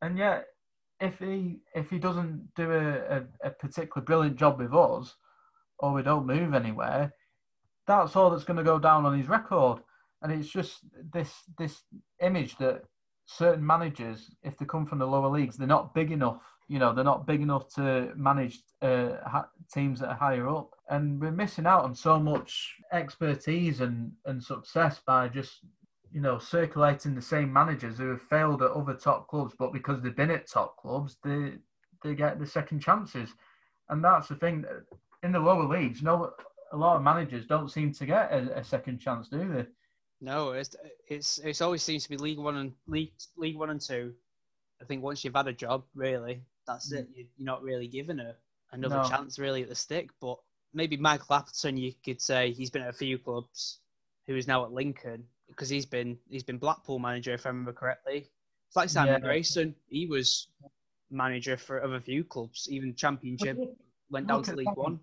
[0.03, 0.47] and yet
[1.01, 5.15] if he if he doesn't do a, a, a particularly brilliant job with us,
[5.79, 7.15] or we don't move anywhere,
[7.87, 9.81] that's all that's going to go down on his record.
[10.23, 10.81] And it's just
[11.13, 11.83] this this
[12.21, 12.85] image that
[13.27, 16.43] certain managers, if they come from the lower leagues, they're not big enough.
[16.69, 19.43] You know, they're not big enough to manage uh,
[19.73, 24.43] teams that are higher up, and we're missing out on so much expertise and, and
[24.43, 25.65] success by just
[26.13, 30.01] you know, circulating the same managers who have failed at other top clubs, but because
[30.01, 31.55] they've been at top clubs, they
[32.03, 33.31] they get the second chances,
[33.89, 34.65] and that's the thing.
[35.23, 36.33] In the lower leagues, no,
[36.73, 39.67] a lot of managers don't seem to get a, a second chance, do they?
[40.21, 40.75] No, it's
[41.09, 44.15] it's it's always seems to be League One and League League One and Two.
[44.81, 47.09] I think once you've had a job, really, that's it.
[47.11, 47.27] Mm.
[47.37, 48.35] You're not really given a
[48.73, 49.09] another no.
[49.09, 50.11] chance really at the stick.
[50.21, 50.39] But
[50.75, 53.81] maybe Michael Appleton, you could say he's been at a few clubs,
[54.27, 57.73] who is now at Lincoln, because he's been he's been Blackpool manager if I remember
[57.73, 58.29] correctly.
[58.69, 59.21] It's like Simon yeah.
[59.21, 59.75] Grayson.
[59.89, 60.49] He was
[61.11, 63.59] manager for a few clubs, even Championship.
[64.11, 65.01] Went down to League Simon, One.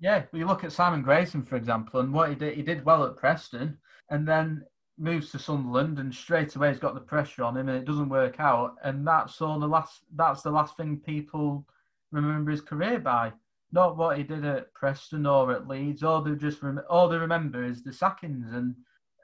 [0.00, 2.54] Yeah, you look at Simon Grayson for example, and what he did.
[2.54, 3.78] He did well at Preston,
[4.10, 4.64] and then
[4.98, 8.08] moves to Sunderland, and straight away he's got the pressure on him, and it doesn't
[8.08, 8.76] work out.
[8.82, 10.02] And that's all the last.
[10.14, 11.66] That's the last thing people
[12.10, 13.32] remember his career by.
[13.72, 16.04] Not what he did at Preston or at Leeds.
[16.04, 18.74] All they just rem- all they remember is the sackings and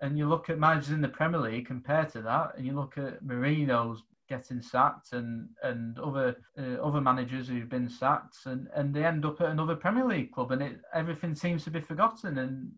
[0.00, 2.96] and you look at managers in the Premier League compared to that, and you look
[2.96, 8.94] at Mourinho's getting sacked and and other uh, other managers who've been sacked, and and
[8.94, 12.38] they end up at another Premier League club, and it everything seems to be forgotten.
[12.38, 12.70] And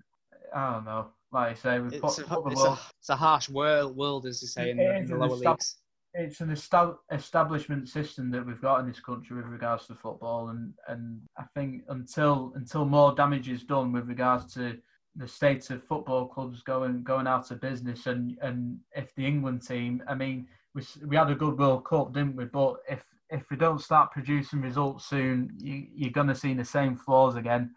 [0.54, 3.16] I don't know, like I say, we've it's, put, a, put it's, a, it's, a,
[3.16, 5.76] harsh world, world as you say, in, the, in the lower leagues.
[6.14, 10.74] It's an establishment system that we've got in this country with regards to football, and
[10.88, 14.76] and I think until until more damage is done with regards to
[15.16, 19.66] the state of football clubs going going out of business and and if the England
[19.66, 22.46] team I mean we we had a good World Cup didn't we?
[22.46, 26.64] But if if we don't start producing results soon you, you're going to see the
[26.64, 27.74] same flaws again.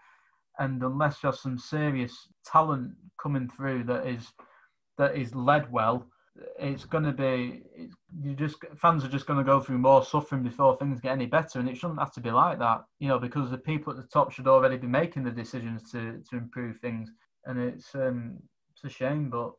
[0.59, 4.31] And unless there's some serious talent coming through that is
[4.97, 6.07] that is led well
[6.59, 7.63] it's going to be
[8.21, 11.25] you just fans are just going to go through more suffering before things get any
[11.25, 13.97] better and it shouldn't have to be like that you know because the people at
[13.97, 17.09] the top should already be making the decisions to to improve things
[17.45, 18.37] and it's um,
[18.73, 19.53] it's a shame, but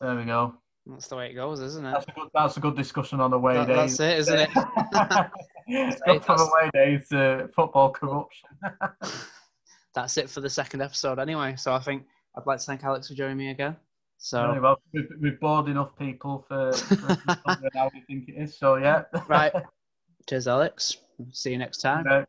[0.00, 0.54] there we go.
[0.86, 1.92] That's the way it goes, isn't it?
[1.92, 3.96] That's a good, that's a good discussion on away that, days.
[3.96, 4.50] That's it, isn't it?
[5.68, 8.48] it's good away days to football corruption.
[9.94, 11.54] that's it for the second episode, anyway.
[11.56, 12.04] So I think
[12.36, 13.76] I'd like to thank Alex for joining me again.
[14.18, 16.96] So really well, we've, we've bored enough people for, for
[17.74, 18.56] how we think it is.
[18.56, 19.52] So yeah, right.
[20.28, 20.98] Cheers, Alex.
[21.32, 22.26] See you next time.